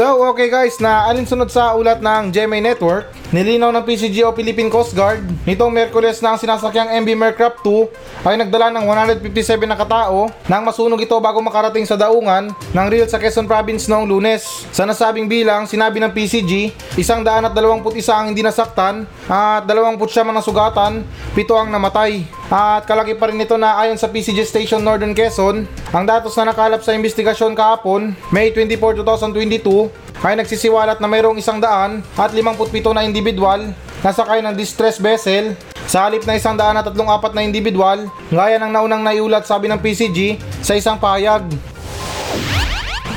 So, 0.00 0.32
okay 0.32 0.48
guys, 0.48 0.80
na 0.80 1.12
alinsunod 1.12 1.52
sa 1.52 1.76
ulat 1.76 2.00
ng 2.00 2.32
GMA 2.32 2.64
Network, 2.64 3.12
nilinaw 3.30 3.70
ng 3.70 3.86
PCG 3.86 4.26
o 4.26 4.34
Philippine 4.34 4.66
Coast 4.66 4.90
Guard, 4.90 5.22
nitong 5.46 5.70
Merkules 5.70 6.18
na 6.18 6.34
ang 6.34 6.38
sinasakyang 6.38 6.98
MB 6.98 7.08
Mercraft 7.14 7.62
2 7.62 8.26
ay 8.26 8.34
nagdala 8.42 8.74
ng 8.74 8.84
157 9.22 9.70
na 9.70 9.78
katao 9.78 10.26
nang 10.50 10.66
masunog 10.66 10.98
ito 10.98 11.14
bago 11.22 11.38
makarating 11.38 11.86
sa 11.86 11.94
daungan 11.94 12.50
ng 12.50 12.86
Real 12.90 13.06
sa 13.06 13.22
Quezon 13.22 13.46
Province 13.46 13.86
noong 13.86 14.10
lunes. 14.10 14.66
Sa 14.74 14.82
nasabing 14.82 15.30
bilang, 15.30 15.70
sinabi 15.70 16.02
ng 16.02 16.10
PCG, 16.10 16.74
isang 16.98 17.22
daan 17.22 17.46
at 17.46 17.54
21 17.54 17.86
ang 18.10 18.34
hindi 18.34 18.42
nasaktan 18.42 19.06
at 19.30 19.62
20 19.62 19.94
ang 20.26 20.34
nasugatan, 20.34 21.06
pito 21.30 21.54
ang 21.54 21.70
namatay. 21.70 22.26
At 22.50 22.82
kalaki 22.82 23.14
pa 23.14 23.30
rin 23.30 23.38
ito 23.38 23.54
na 23.54 23.78
ayon 23.78 23.94
sa 23.94 24.10
PCG 24.10 24.42
Station 24.42 24.82
Northern 24.82 25.14
Quezon, 25.14 25.70
ang 25.94 26.02
datos 26.02 26.34
na 26.34 26.50
nakalap 26.50 26.82
sa 26.82 26.98
investigasyon 26.98 27.54
kahapon, 27.54 28.10
May 28.34 28.50
24, 28.50 29.06
2022, 29.06 30.09
ay 30.20 30.36
nagsisiwalat 30.36 31.00
na 31.00 31.08
mayroong 31.08 31.40
isang 31.40 31.56
daan 31.56 32.04
at 32.16 32.30
57 32.32 32.92
na 32.92 33.08
individual 33.08 33.72
na 34.04 34.10
sakay 34.12 34.44
ng 34.44 34.52
distress 34.52 35.00
vessel 35.00 35.56
sa 35.90 36.06
halip 36.06 36.22
na 36.22 36.38
isang 36.38 36.54
daan 36.54 36.78
at 36.78 36.86
tatlong 36.86 37.10
apat 37.10 37.34
na 37.34 37.42
individual, 37.42 38.06
gaya 38.30 38.62
ng 38.62 38.70
naunang 38.70 39.02
naiulat 39.02 39.42
sabi 39.42 39.66
ng 39.66 39.80
PCG 39.82 40.38
sa 40.62 40.78
isang 40.78 41.00
payag. 41.00 41.50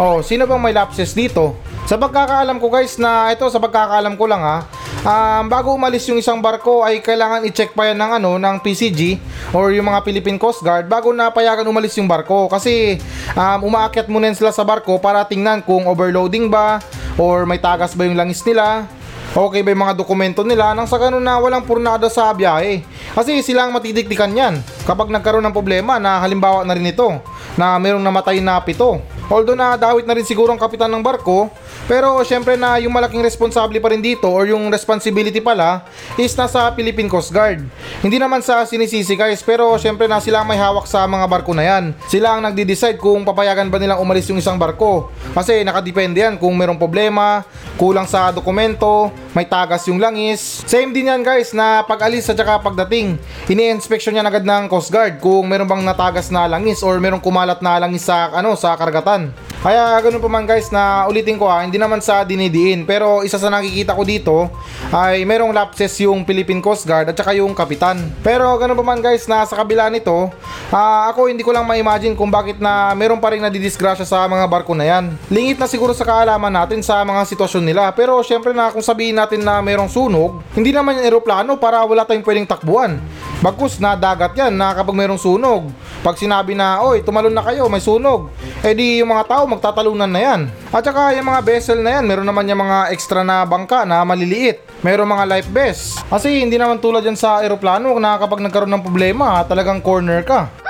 Oh, 0.01 0.25
sino 0.25 0.49
bang 0.49 0.57
may 0.57 0.73
lapses 0.73 1.13
dito? 1.13 1.53
Sa 1.85 2.01
pagkakaalam 2.01 2.57
ko 2.57 2.73
guys 2.73 2.97
na 2.97 3.29
ito 3.29 3.45
sa 3.45 3.61
pagkakaalam 3.61 4.17
ko 4.17 4.25
lang 4.25 4.41
ha, 4.41 4.65
um, 5.05 5.43
bago 5.51 5.75
umalis 5.75 6.07
yung 6.09 6.17
isang 6.17 6.39
barko 6.41 6.81
ay 6.81 7.03
kailangan 7.03 7.45
i-check 7.45 7.75
pa 7.77 7.91
yan 7.91 7.99
ng 7.99 8.11
ano 8.17 8.31
ng 8.41 8.55
PCG 8.63 9.19
or 9.53 9.69
yung 9.71 9.87
mga 9.87 10.01
Philippine 10.01 10.41
Coast 10.41 10.65
Guard 10.65 10.89
bago 10.89 11.13
napayagan 11.13 11.63
umalis 11.69 11.95
yung 11.95 12.09
barko 12.09 12.49
kasi 12.49 12.97
um, 13.37 13.69
umaakyat 13.69 14.09
muna 14.09 14.33
sila 14.33 14.49
sa 14.49 14.65
barko 14.65 14.97
para 14.97 15.21
tingnan 15.23 15.61
kung 15.61 15.85
overloading 15.85 16.49
ba 16.49 16.81
or 17.15 17.45
may 17.45 17.61
tagas 17.61 17.93
ba 17.93 18.09
yung 18.09 18.17
langis 18.17 18.41
nila 18.43 18.89
Okay 19.33 19.65
ba 19.65 19.73
yung 19.73 19.81
mga 19.81 19.97
dokumento 19.97 20.45
nila 20.45 20.77
nang 20.77 20.85
sa 20.85 21.01
ganun 21.01 21.25
na 21.25 21.41
walang 21.41 21.65
purnada 21.65 22.05
sa 22.05 22.29
biyahe? 22.37 22.85
Kasi 23.17 23.41
sila 23.41 23.65
ang 23.65 23.73
matidiktikan 23.73 24.29
yan 24.29 24.61
kapag 24.85 25.09
nagkaroon 25.09 25.41
ng 25.49 25.57
problema 25.57 25.97
na 25.97 26.21
halimbawa 26.21 26.61
na 26.61 26.77
rin 26.77 26.93
ito 26.93 27.17
na 27.57 27.81
mayroong 27.81 28.05
namatay 28.05 28.37
na 28.45 28.61
pito. 28.61 29.01
Although 29.33 29.57
na 29.57 29.73
dawit 29.73 30.05
na 30.05 30.13
rin 30.13 30.21
siguro 30.21 30.53
ang 30.53 30.61
kapitan 30.61 30.93
ng 30.93 31.01
barko, 31.01 31.49
pero 31.85 32.23
syempre 32.23 32.55
na 32.55 32.79
yung 32.79 32.95
malaking 32.95 33.19
responsable 33.19 33.75
pa 33.83 33.91
rin 33.91 33.99
dito 33.99 34.31
or 34.31 34.47
yung 34.47 34.71
responsibility 34.71 35.43
pala 35.43 35.83
is 36.15 36.31
nasa 36.35 36.71
Philippine 36.71 37.11
Coast 37.11 37.35
Guard. 37.35 37.59
Hindi 37.99 38.17
naman 38.19 38.39
sa 38.39 38.63
sinisisi 38.63 39.19
guys, 39.19 39.43
pero 39.43 39.75
syempre 39.75 40.07
na 40.07 40.23
sila 40.23 40.47
may 40.47 40.55
hawak 40.55 40.87
sa 40.87 41.03
mga 41.03 41.25
barko 41.27 41.51
na 41.51 41.63
yan. 41.63 41.83
Sila 42.07 42.35
ang 42.35 42.41
nagdi-decide 42.47 42.95
kung 42.95 43.27
papayagan 43.27 43.67
ba 43.67 43.79
nilang 43.79 43.99
umalis 43.99 44.31
yung 44.31 44.39
isang 44.39 44.55
barko. 44.55 45.11
Kasi 45.35 45.63
nakadepende 45.67 46.23
yan 46.23 46.39
kung 46.39 46.55
mayroong 46.55 46.79
problema, 46.79 47.43
kulang 47.75 48.07
sa 48.07 48.31
dokumento, 48.31 49.11
may 49.35 49.43
tagas 49.43 49.83
yung 49.91 49.99
langis. 49.99 50.63
Same 50.63 50.95
din 50.95 51.11
yan 51.11 51.19
guys 51.25 51.51
na 51.51 51.83
pag 51.83 52.07
alis 52.07 52.29
at 52.31 52.39
saka 52.39 52.63
pagdating, 52.63 53.19
ini-inspection 53.51 54.15
yan 54.15 54.27
agad 54.27 54.47
ng 54.47 54.71
Coast 54.71 54.87
Guard 54.87 55.19
kung 55.19 55.51
meron 55.51 55.67
bang 55.67 55.83
natagas 55.83 56.31
na 56.31 56.47
langis 56.47 56.79
or 56.79 56.95
merong 57.01 57.19
kumalat 57.19 57.59
na 57.59 57.75
langis 57.81 58.07
sa 58.07 58.31
ano 58.31 58.55
sa 58.55 58.77
karagatan. 58.79 59.33
Kaya 59.63 59.95
ganun 60.03 60.19
pa 60.19 60.27
man 60.27 60.43
guys 60.43 60.75
na 60.75 61.07
ulitin 61.07 61.39
ko 61.39 61.47
ha, 61.47 61.63
hindi 61.63 61.79
naman 61.79 62.03
sa 62.03 62.27
dinidiin. 62.27 62.83
Pero 62.83 63.23
isa 63.23 63.39
sa 63.39 63.47
nakikita 63.47 63.95
ko 63.95 64.03
dito 64.03 64.51
ay 64.91 65.23
merong 65.23 65.55
lapses 65.55 66.03
yung 66.03 66.27
Philippine 66.27 66.59
Coast 66.59 66.83
Guard 66.83 67.07
at 67.07 67.15
saka 67.15 67.31
yung 67.31 67.55
kapitan. 67.55 68.11
Pero 68.19 68.59
ganun 68.59 68.75
pa 68.75 68.83
man 68.83 68.99
guys 68.99 69.23
na 69.23 69.47
sa 69.47 69.55
kabila 69.55 69.87
nito, 69.87 70.27
ah, 70.67 71.07
ako 71.07 71.31
hindi 71.31 71.47
ko 71.47 71.55
lang 71.55 71.63
ma-imagine 71.63 72.11
kung 72.11 72.27
bakit 72.27 72.59
na 72.59 72.91
meron 72.91 73.23
pa 73.23 73.31
rin 73.31 73.39
nadidisgrasya 73.39 74.03
sa 74.03 74.27
mga 74.27 74.51
barko 74.51 74.75
na 74.75 74.83
yan. 74.83 75.15
Lingit 75.31 75.55
na 75.55 75.71
siguro 75.71 75.95
sa 75.95 76.03
kaalaman 76.03 76.51
natin 76.51 76.83
sa 76.83 76.99
mga 77.07 77.23
sitwasyon 77.23 77.63
nila. 77.63 77.95
Pero 77.95 78.19
syempre 78.19 78.51
na 78.51 78.67
kung 78.67 78.83
sabihin 78.83 79.15
natin 79.15 79.47
na 79.47 79.63
merong 79.63 79.87
sunog, 79.87 80.43
hindi 80.59 80.75
naman 80.75 80.99
yung 80.99 81.07
eroplano 81.07 81.55
para 81.55 81.79
wala 81.87 82.03
tayong 82.03 82.27
pwedeng 82.27 82.51
takbuhan. 82.51 82.99
Bagkus 83.43 83.75
na 83.75 83.99
dagat 83.99 84.39
yan 84.39 84.55
na 84.55 84.71
kapag 84.71 84.95
mayroong 84.95 85.19
sunog. 85.19 85.67
Pag 85.99 86.15
sinabi 86.15 86.55
na, 86.55 86.79
oy, 86.79 87.03
tumalon 87.03 87.35
na 87.35 87.43
kayo, 87.43 87.67
may 87.67 87.83
sunog. 87.83 88.31
Eh 88.63 88.71
di 88.71 89.03
yung 89.03 89.11
mga 89.11 89.27
tao 89.27 89.43
magtatalunan 89.43 90.07
na 90.07 90.21
yan. 90.23 90.41
At 90.71 90.87
saka 90.87 91.11
yung 91.11 91.27
mga 91.27 91.43
vessel 91.43 91.83
na 91.83 91.99
yan, 91.99 92.07
meron 92.07 92.23
naman 92.23 92.47
yung 92.47 92.63
mga 92.63 92.95
extra 92.95 93.19
na 93.19 93.43
bangka 93.43 93.83
na 93.83 93.99
maliliit. 94.07 94.63
Meron 94.79 95.11
mga 95.11 95.27
life 95.27 95.49
vest. 95.51 95.99
Kasi 96.07 96.39
hindi 96.39 96.55
naman 96.55 96.79
tulad 96.79 97.03
yan 97.03 97.19
sa 97.19 97.43
aeroplano 97.43 97.91
na 97.99 98.15
kapag 98.15 98.39
nagkaroon 98.39 98.79
ng 98.79 98.85
problema, 98.87 99.43
talagang 99.43 99.83
corner 99.83 100.23
ka. 100.23 100.62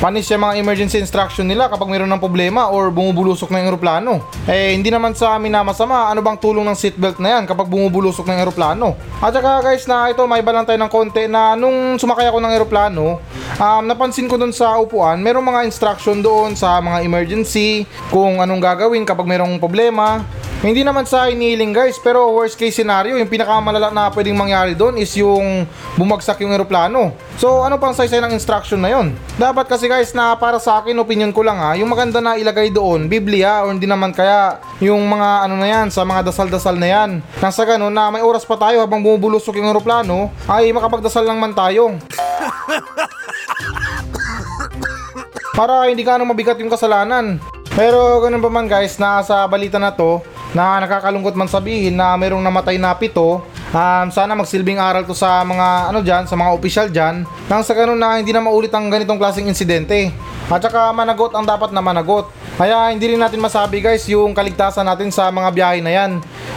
Panis 0.00 0.32
yung 0.32 0.40
mga 0.40 0.56
emergency 0.56 0.96
instruction 0.96 1.44
nila 1.44 1.68
kapag 1.68 1.84
mayroon 1.84 2.08
ng 2.08 2.24
problema 2.24 2.72
or 2.72 2.88
bumubulusok 2.88 3.52
ng 3.52 3.68
eroplano. 3.68 4.24
Eh, 4.48 4.72
hindi 4.72 4.88
naman 4.88 5.12
sa 5.12 5.36
amin 5.36 5.52
na 5.52 5.60
masama, 5.60 6.08
ano 6.08 6.24
bang 6.24 6.40
tulong 6.40 6.64
ng 6.64 6.72
seatbelt 6.72 7.20
na 7.20 7.36
yan 7.36 7.44
kapag 7.44 7.68
bumubulusok 7.68 8.24
ng 8.24 8.40
eroplano. 8.40 8.96
At 9.20 9.36
saka 9.36 9.60
guys 9.60 9.84
na 9.84 10.08
ito, 10.08 10.24
may 10.24 10.40
balang 10.40 10.64
tayo 10.64 10.80
ng 10.80 10.88
konti 10.88 11.28
na 11.28 11.52
nung 11.52 12.00
sumakay 12.00 12.32
ako 12.32 12.40
ng 12.40 12.48
eroplano, 12.48 13.20
um, 13.60 13.82
napansin 13.84 14.24
ko 14.24 14.40
dun 14.40 14.56
sa 14.56 14.80
upuan, 14.80 15.20
merong 15.20 15.44
mga 15.44 15.68
instruction 15.68 16.24
doon 16.24 16.56
sa 16.56 16.80
mga 16.80 17.04
emergency, 17.04 17.84
kung 18.08 18.40
anong 18.40 18.64
gagawin 18.64 19.04
kapag 19.04 19.28
mayroong 19.28 19.60
problema. 19.60 20.24
Hindi 20.60 20.84
naman 20.84 21.08
sa 21.08 21.32
iniling 21.32 21.72
guys, 21.72 21.96
pero 21.96 22.36
worst 22.36 22.60
case 22.60 22.76
scenario, 22.76 23.16
yung 23.16 23.32
pinakamalala 23.32 23.88
na 23.88 24.12
pwedeng 24.12 24.36
mangyari 24.36 24.76
doon 24.76 25.00
is 25.00 25.08
yung 25.16 25.64
bumagsak 25.96 26.36
yung 26.44 26.52
eroplano. 26.52 27.16
So 27.40 27.64
ano 27.64 27.80
pang 27.80 27.96
saysay 27.96 28.20
ng 28.20 28.36
instruction 28.36 28.76
na 28.76 28.92
yon? 28.92 29.16
Dapat 29.40 29.72
kasi 29.72 29.88
guys 29.88 30.12
na 30.12 30.36
para 30.36 30.60
sa 30.60 30.84
akin, 30.84 30.92
opinion 31.00 31.32
ko 31.32 31.40
lang 31.40 31.56
ha, 31.56 31.80
yung 31.80 31.88
maganda 31.88 32.20
na 32.20 32.36
ilagay 32.36 32.68
doon, 32.68 33.08
Biblia 33.08 33.64
or 33.64 33.72
hindi 33.72 33.88
naman 33.88 34.12
kaya 34.12 34.60
yung 34.84 35.00
mga 35.08 35.48
ano 35.48 35.56
na 35.56 35.64
yan, 35.64 35.88
sa 35.88 36.04
mga 36.04 36.28
dasal-dasal 36.28 36.76
na 36.76 36.92
yan. 36.92 37.24
Nang 37.40 37.54
sa 37.56 37.64
ganun 37.64 37.96
na 37.96 38.12
may 38.12 38.20
oras 38.20 38.44
pa 38.44 38.60
tayo 38.60 38.84
habang 38.84 39.00
bumubulusok 39.00 39.56
yung 39.56 39.72
eroplano, 39.72 40.28
ay 40.44 40.76
makapagdasal 40.76 41.24
lang 41.24 41.40
man 41.40 41.56
tayo. 41.56 41.96
para 45.56 45.88
hindi 45.88 46.04
ka 46.04 46.20
mabigat 46.20 46.60
yung 46.60 46.68
kasalanan. 46.68 47.40
Pero 47.72 48.20
ganun 48.20 48.44
pa 48.44 48.50
man 48.52 48.68
guys, 48.68 49.00
na 49.00 49.24
sa 49.24 49.48
balita 49.48 49.80
na 49.80 49.88
to, 49.88 50.20
na 50.50 50.82
nakakalungkot 50.82 51.38
man 51.38 51.46
sabihin 51.46 51.94
na 51.94 52.18
mayroong 52.18 52.42
namatay 52.42 52.74
na 52.74 52.94
pito, 52.98 53.42
um, 53.70 54.06
sana 54.10 54.34
magsilbing 54.34 54.82
aral 54.82 55.06
to 55.06 55.14
sa 55.14 55.46
mga 55.46 55.94
ano 55.94 56.00
dyan, 56.02 56.24
sa 56.26 56.34
mga 56.34 56.50
opisyal 56.50 56.88
dyan, 56.90 57.22
nang 57.46 57.62
sa 57.62 57.74
ganun 57.74 57.98
na 57.98 58.18
hindi 58.18 58.34
na 58.34 58.42
maulit 58.42 58.74
ang 58.74 58.90
ganitong 58.90 59.18
klaseng 59.18 59.46
insidente. 59.46 60.10
At 60.50 60.58
saka 60.58 60.90
managot 60.90 61.30
ang 61.30 61.46
dapat 61.46 61.70
na 61.70 61.78
managot. 61.78 62.26
Kaya 62.58 62.90
hindi 62.90 63.14
rin 63.14 63.22
natin 63.22 63.38
masabi 63.38 63.78
guys 63.78 64.02
yung 64.10 64.34
kaligtasan 64.34 64.82
natin 64.82 65.14
sa 65.14 65.30
mga 65.30 65.48
biyahe 65.54 65.78
na 65.78 65.94
yan. 65.94 66.10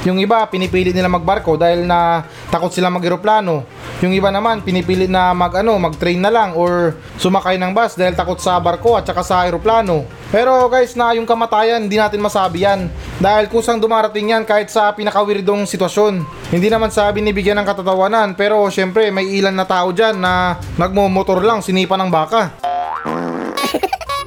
Yung 0.03 0.17
iba 0.17 0.41
pinipili 0.49 0.91
nila 0.91 1.07
magbarko 1.07 1.55
dahil 1.55 1.85
na 1.85 2.25
takot 2.49 2.73
sila 2.73 2.89
mag-eroplano. 2.89 3.61
Yung 4.01 4.11
iba 4.11 4.33
naman 4.33 4.65
pinipili 4.65 5.05
na 5.05 5.31
mag 5.31 5.53
ano, 5.53 5.77
mag-train 5.77 6.17
na 6.17 6.33
lang 6.33 6.57
or 6.57 6.97
sumakay 7.21 7.55
ng 7.61 7.71
bus 7.71 7.93
dahil 7.93 8.17
takot 8.17 8.41
sa 8.41 8.57
barko 8.57 8.97
at 8.97 9.05
saka 9.05 9.21
sa 9.21 9.45
eroplano. 9.45 10.03
Pero 10.33 10.65
guys 10.65 10.97
na 10.97 11.13
yung 11.13 11.29
kamatayan 11.29 11.85
hindi 11.85 11.93
natin 11.93 12.17
masabi 12.17 12.65
yan 12.65 12.89
dahil 13.21 13.45
kusang 13.53 13.77
dumarating 13.77 14.33
yan 14.33 14.41
kahit 14.49 14.73
sa 14.73 14.89
pinakawirdong 14.89 15.69
sitwasyon. 15.69 16.25
Hindi 16.49 16.73
naman 16.73 16.89
sa 16.89 17.13
binibigyan 17.13 17.61
ng 17.61 17.67
katatawanan 17.69 18.33
pero 18.33 18.65
syempre 18.73 19.13
may 19.13 19.29
ilan 19.29 19.53
na 19.53 19.69
tao 19.69 19.93
dyan 19.93 20.17
na 20.17 20.57
nagmumotor 20.81 21.45
lang 21.45 21.61
sinipa 21.61 21.93
ng 22.01 22.09
baka. 22.09 22.49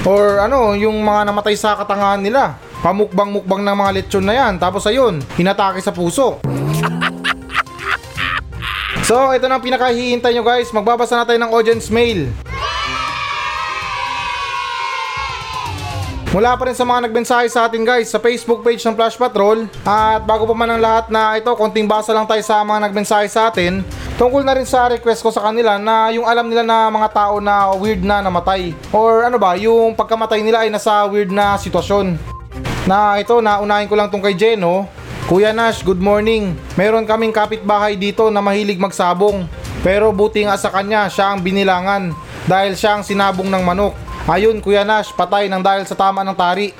Or 0.06 0.38
ano, 0.38 0.78
yung 0.78 1.02
mga 1.02 1.26
namatay 1.26 1.58
sa 1.58 1.74
katangahan 1.74 2.22
nila. 2.22 2.54
Pamukbang-mukbang 2.86 3.66
ng 3.66 3.74
mga 3.74 3.90
lechon 3.98 4.22
na 4.22 4.38
yan. 4.38 4.54
Tapos 4.62 4.86
ayun, 4.86 5.18
hinatake 5.34 5.82
sa 5.82 5.90
puso. 5.90 6.38
So, 9.02 9.34
ito 9.34 9.50
na 9.50 9.58
ang 9.58 9.66
pinakahihintay 9.66 10.30
nyo 10.30 10.46
guys. 10.46 10.70
Magbabasa 10.70 11.18
na 11.18 11.26
tayo 11.26 11.42
ng 11.42 11.50
audience 11.50 11.90
mail. 11.90 12.30
Mula 16.34 16.58
pa 16.58 16.66
rin 16.66 16.74
sa 16.74 16.82
mga 16.82 17.06
nagbensahe 17.06 17.46
sa 17.46 17.70
atin 17.70 17.86
guys 17.86 18.10
sa 18.10 18.18
Facebook 18.18 18.66
page 18.66 18.82
ng 18.82 18.98
Flash 18.98 19.14
Patrol. 19.14 19.70
At 19.86 20.26
bago 20.26 20.42
pa 20.42 20.58
man 20.58 20.74
ang 20.74 20.82
lahat 20.82 21.06
na 21.06 21.38
ito, 21.38 21.54
konting 21.54 21.86
basa 21.86 22.10
lang 22.10 22.26
tayo 22.26 22.42
sa 22.42 22.66
mga 22.66 22.90
nagbensahe 22.90 23.30
sa 23.30 23.46
atin. 23.46 23.86
Tungkol 24.18 24.42
na 24.42 24.58
rin 24.58 24.66
sa 24.66 24.90
request 24.90 25.22
ko 25.22 25.30
sa 25.30 25.46
kanila 25.46 25.78
na 25.78 26.10
yung 26.10 26.26
alam 26.26 26.50
nila 26.50 26.66
na 26.66 26.90
mga 26.90 27.08
tao 27.14 27.38
na 27.38 27.70
weird 27.78 28.02
na 28.02 28.18
namatay. 28.18 28.74
Or 28.90 29.22
ano 29.22 29.38
ba, 29.38 29.54
yung 29.54 29.94
pagkamatay 29.94 30.42
nila 30.42 30.66
ay 30.66 30.70
nasa 30.74 31.06
weird 31.06 31.30
na 31.30 31.54
sitwasyon. 31.54 32.18
Na 32.90 33.22
ito, 33.22 33.38
naunahin 33.38 33.86
ko 33.86 33.94
lang 33.94 34.10
tong 34.10 34.22
kay 34.22 34.34
Jeno. 34.34 34.90
Kuya 35.26 35.50
Nash, 35.50 35.82
good 35.82 35.98
morning. 35.98 36.54
Meron 36.78 37.02
kaming 37.02 37.34
kapitbahay 37.34 37.98
dito 37.98 38.30
na 38.30 38.38
mahilig 38.38 38.78
magsabong. 38.78 39.46
Pero 39.82 40.14
buti 40.14 40.46
nga 40.46 40.54
sa 40.54 40.70
kanya, 40.70 41.10
siya 41.10 41.34
ang 41.34 41.42
binilangan. 41.42 42.14
Dahil 42.46 42.78
siya 42.78 42.98
ang 42.98 43.02
sinabong 43.02 43.50
ng 43.50 43.62
manok. 43.62 44.05
Ayun, 44.26 44.58
Kuya 44.58 44.82
Nash, 44.82 45.14
patay 45.14 45.46
ng 45.46 45.62
dahil 45.62 45.86
sa 45.86 45.94
tama 45.94 46.26
ng 46.26 46.34
tari. 46.34 46.74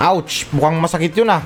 Ouch, 0.00 0.48
mukhang 0.48 0.80
masakit 0.80 1.12
yun 1.12 1.28
ah. 1.28 1.44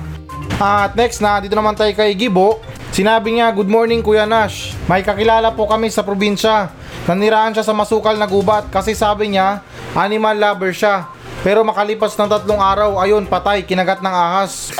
At 0.55 0.95
next 0.95 1.19
na, 1.19 1.43
dito 1.43 1.59
naman 1.59 1.75
tayo 1.75 1.91
kay 1.91 2.15
Gibo. 2.15 2.63
Sinabi 2.95 3.35
niya, 3.35 3.51
good 3.51 3.67
morning 3.67 3.99
Kuya 3.99 4.23
Nash. 4.23 4.79
May 4.87 5.03
kakilala 5.03 5.51
po 5.51 5.67
kami 5.67 5.91
sa 5.91 6.07
probinsya. 6.07 6.71
Nanirahan 7.03 7.51
siya 7.51 7.67
sa 7.67 7.75
masukal 7.75 8.15
na 8.15 8.31
gubat 8.31 8.71
kasi 8.71 8.95
sabi 8.95 9.35
niya, 9.35 9.59
animal 9.91 10.39
lover 10.39 10.71
siya. 10.71 11.11
Pero 11.43 11.59
makalipas 11.67 12.15
ng 12.15 12.31
tatlong 12.31 12.63
araw, 12.63 12.95
ayun, 12.95 13.27
patay, 13.27 13.67
kinagat 13.67 13.99
ng 13.99 14.15
ahas. 14.15 14.71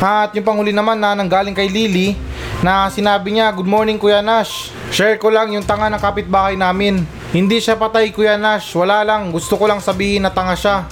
At 0.00 0.32
yung 0.32 0.48
panghuli 0.48 0.72
naman 0.72 0.96
na 0.96 1.12
nanggaling 1.12 1.52
kay 1.52 1.68
Lily, 1.68 2.16
na 2.64 2.88
sinabi 2.88 3.36
niya, 3.36 3.52
Good 3.52 3.68
morning 3.68 4.00
Kuya 4.00 4.24
Nash. 4.24 4.77
Share 4.98 5.14
ko 5.14 5.30
lang 5.30 5.54
yung 5.54 5.62
tanga 5.62 5.86
ng 5.86 6.02
kapitbahay 6.02 6.58
namin. 6.58 7.06
Hindi 7.30 7.62
siya 7.62 7.78
patay 7.78 8.10
Kuya 8.10 8.34
Nash, 8.34 8.74
wala 8.74 9.06
lang. 9.06 9.30
Gusto 9.30 9.54
ko 9.54 9.70
lang 9.70 9.78
sabihin 9.78 10.26
na 10.26 10.34
tanga 10.34 10.58
siya. 10.58 10.90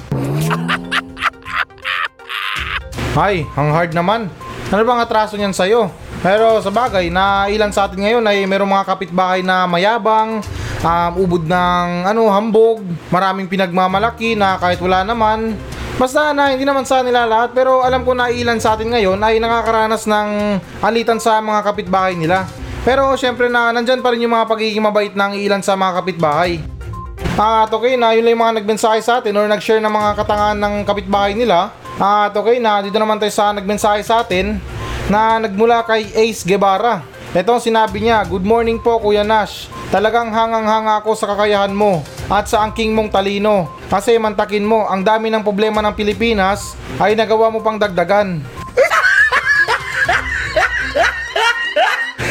Ay, 3.18 3.42
ang 3.58 3.74
hard 3.74 3.90
naman. 3.98 4.30
Ano 4.70 4.86
bang 4.86 5.02
atraso 5.02 5.34
niyan 5.34 5.50
sa'yo? 5.50 5.90
Pero 6.22 6.62
sa 6.62 6.70
bagay, 6.70 7.10
na 7.10 7.50
ilan 7.50 7.74
sa 7.74 7.90
atin 7.90 7.98
ngayon 7.98 8.22
ay 8.30 8.46
merong 8.46 8.78
mga 8.78 8.86
kapitbahay 8.94 9.42
na 9.42 9.66
mayabang, 9.66 10.38
um, 10.86 11.12
ubod 11.18 11.42
ng 11.42 12.06
ano, 12.06 12.30
hambog, 12.30 12.86
maraming 13.10 13.50
pinagmamalaki 13.50 14.38
na 14.38 14.54
kahit 14.54 14.78
wala 14.78 15.02
naman. 15.02 15.58
Basta 15.98 16.30
na 16.30 16.54
hindi 16.54 16.62
naman 16.62 16.86
sa 16.86 17.02
nila 17.02 17.26
lahat 17.26 17.58
pero 17.58 17.82
alam 17.82 18.06
ko 18.06 18.14
na 18.14 18.30
ilan 18.30 18.62
sa 18.62 18.78
atin 18.78 18.86
ngayon 18.86 19.18
ay 19.18 19.42
nakakaranas 19.42 20.06
ng 20.06 20.28
alitan 20.78 21.18
sa 21.18 21.42
mga 21.42 21.58
kapitbahay 21.66 22.14
nila. 22.14 22.46
Pero 22.86 23.10
syempre 23.18 23.50
na 23.50 23.74
nandyan 23.74 23.98
pa 23.98 24.14
rin 24.14 24.22
yung 24.22 24.30
mga 24.30 24.46
pagiging 24.46 24.78
mabait 24.78 25.10
ng 25.10 25.34
ilan 25.42 25.58
sa 25.58 25.74
mga 25.74 25.98
kapitbahay. 25.98 26.62
At 27.34 27.66
okay 27.66 27.98
na 27.98 28.14
yun 28.14 28.22
lang 28.22 28.38
yung 28.38 28.44
mga 28.46 28.56
nagmensahe 28.62 29.02
sa 29.02 29.18
atin 29.18 29.34
or 29.34 29.50
nag-share 29.50 29.82
ng 29.82 29.90
mga 29.90 30.22
katangahan 30.22 30.54
ng 30.62 30.74
kapitbahay 30.86 31.34
nila. 31.34 31.74
At 31.98 32.30
okay 32.30 32.62
na 32.62 32.86
dito 32.86 32.94
naman 33.02 33.18
tayo 33.18 33.34
sa 33.34 33.50
nagmensahe 33.50 34.06
sa 34.06 34.22
atin 34.22 34.62
na 35.10 35.42
nagmula 35.42 35.82
kay 35.82 36.06
Ace 36.14 36.46
Guevara. 36.46 37.02
Ito 37.34 37.58
ang 37.58 37.60
sinabi 37.60 38.06
niya, 38.06 38.22
Good 38.22 38.46
morning 38.46 38.78
po 38.78 39.02
Kuya 39.02 39.26
Nash. 39.26 39.66
Talagang 39.90 40.30
hangang-hanga 40.30 41.02
ako 41.02 41.18
sa 41.18 41.26
kakayahan 41.34 41.74
mo 41.74 42.06
at 42.30 42.46
sa 42.46 42.62
angking 42.62 42.94
mong 42.94 43.10
talino. 43.10 43.66
Kasi 43.90 44.14
mantakin 44.14 44.62
mo, 44.62 44.86
ang 44.86 45.02
dami 45.02 45.26
ng 45.34 45.42
problema 45.42 45.82
ng 45.82 45.92
Pilipinas 45.92 46.78
ay 47.02 47.18
nagawa 47.18 47.50
mo 47.50 47.60
pang 47.60 47.82
dagdagan. 47.82 48.55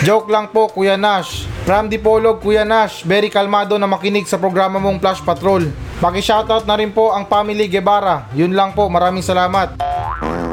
Joke 0.05 0.29
lang 0.29 0.53
po 0.53 0.69
Kuya 0.69 1.01
Nash. 1.01 1.49
From 1.65 1.89
Dipolog 1.89 2.37
Kuya 2.37 2.61
Nash, 2.61 3.01
very 3.01 3.25
kalmado 3.25 3.73
na 3.81 3.89
makinig 3.89 4.29
sa 4.29 4.37
programa 4.37 4.77
mong 4.77 5.01
Flash 5.01 5.25
Patrol. 5.25 5.65
Paki-shoutout 5.97 6.69
na 6.69 6.77
rin 6.77 6.93
po 6.93 7.09
ang 7.09 7.25
family 7.25 7.65
Guevara. 7.65 8.29
Yun 8.37 8.53
lang 8.53 8.77
po, 8.77 8.85
maraming 8.85 9.25
salamat. 9.25 9.81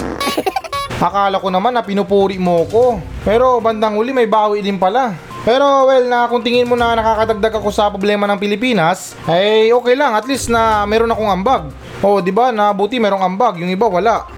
Akala 1.05 1.37
ko 1.37 1.53
naman 1.53 1.77
na 1.77 1.85
pinupuri 1.85 2.41
mo 2.41 2.65
ko. 2.65 2.97
Pero 3.29 3.61
bandang 3.61 4.01
uli 4.01 4.17
may 4.17 4.25
bawi 4.25 4.65
din 4.65 4.81
pala. 4.81 5.13
Pero 5.45 5.85
well 5.85 6.09
na 6.09 6.33
kung 6.33 6.41
tingin 6.41 6.65
mo 6.65 6.73
na 6.73 6.97
nakakadagdag 6.97 7.61
ako 7.61 7.69
sa 7.69 7.93
problema 7.93 8.25
ng 8.33 8.41
Pilipinas, 8.41 9.13
ay 9.29 9.69
okay 9.69 9.93
lang 9.93 10.17
at 10.17 10.25
least 10.25 10.49
na 10.49 10.89
meron 10.89 11.13
akong 11.13 11.29
ambag. 11.29 11.69
O 12.01 12.25
di 12.25 12.33
ba 12.33 12.57
na 12.57 12.73
buti 12.73 12.97
merong 12.97 13.21
ambag, 13.21 13.61
yung 13.61 13.69
iba 13.69 13.85
wala. 13.85 14.33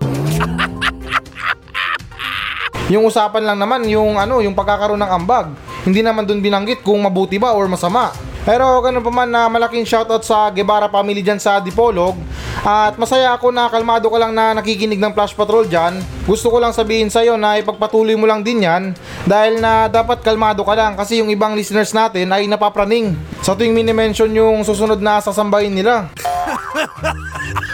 Yung 2.93 3.09
usapan 3.09 3.49
lang 3.49 3.57
naman 3.57 3.89
yung 3.89 4.21
ano, 4.21 4.45
yung 4.45 4.53
pagkakaroon 4.53 5.01
ng 5.01 5.13
ambag. 5.17 5.49
Hindi 5.89 6.05
naman 6.05 6.29
dun 6.29 6.45
binanggit 6.45 6.85
kung 6.85 7.01
mabuti 7.01 7.41
ba 7.41 7.57
or 7.57 7.65
masama. 7.65 8.13
Pero 8.45 8.77
ganun 8.85 9.01
pa 9.01 9.09
man 9.09 9.33
na 9.33 9.49
malaking 9.49 9.89
shoutout 9.89 10.21
sa 10.21 10.53
Guevara 10.53 10.93
family 10.93 11.25
dyan 11.25 11.41
sa 11.41 11.65
Dipolog. 11.65 12.13
At 12.61 13.01
masaya 13.01 13.33
ako 13.33 13.49
na 13.49 13.73
kalmado 13.73 14.13
ka 14.13 14.21
lang 14.21 14.37
na 14.37 14.53
nakikinig 14.53 15.01
ng 15.01 15.17
Flash 15.17 15.33
Patrol 15.33 15.65
dyan. 15.65 15.97
Gusto 16.29 16.53
ko 16.53 16.61
lang 16.61 16.77
sabihin 16.77 17.09
sa'yo 17.09 17.41
na 17.41 17.57
ipagpatuloy 17.57 18.21
mo 18.21 18.29
lang 18.29 18.45
din 18.45 18.69
yan. 18.69 18.93
Dahil 19.25 19.65
na 19.65 19.89
dapat 19.89 20.21
kalmado 20.21 20.61
ka 20.61 20.77
lang 20.77 20.93
kasi 20.93 21.25
yung 21.25 21.33
ibang 21.33 21.57
listeners 21.57 21.97
natin 21.97 22.29
ay 22.37 22.45
napapraning. 22.45 23.17
Sa 23.41 23.57
tuwing 23.57 23.73
minimension 23.73 24.29
yung 24.29 24.61
susunod 24.61 25.01
na 25.01 25.25
sasambahin 25.25 25.73
nila. 25.73 26.13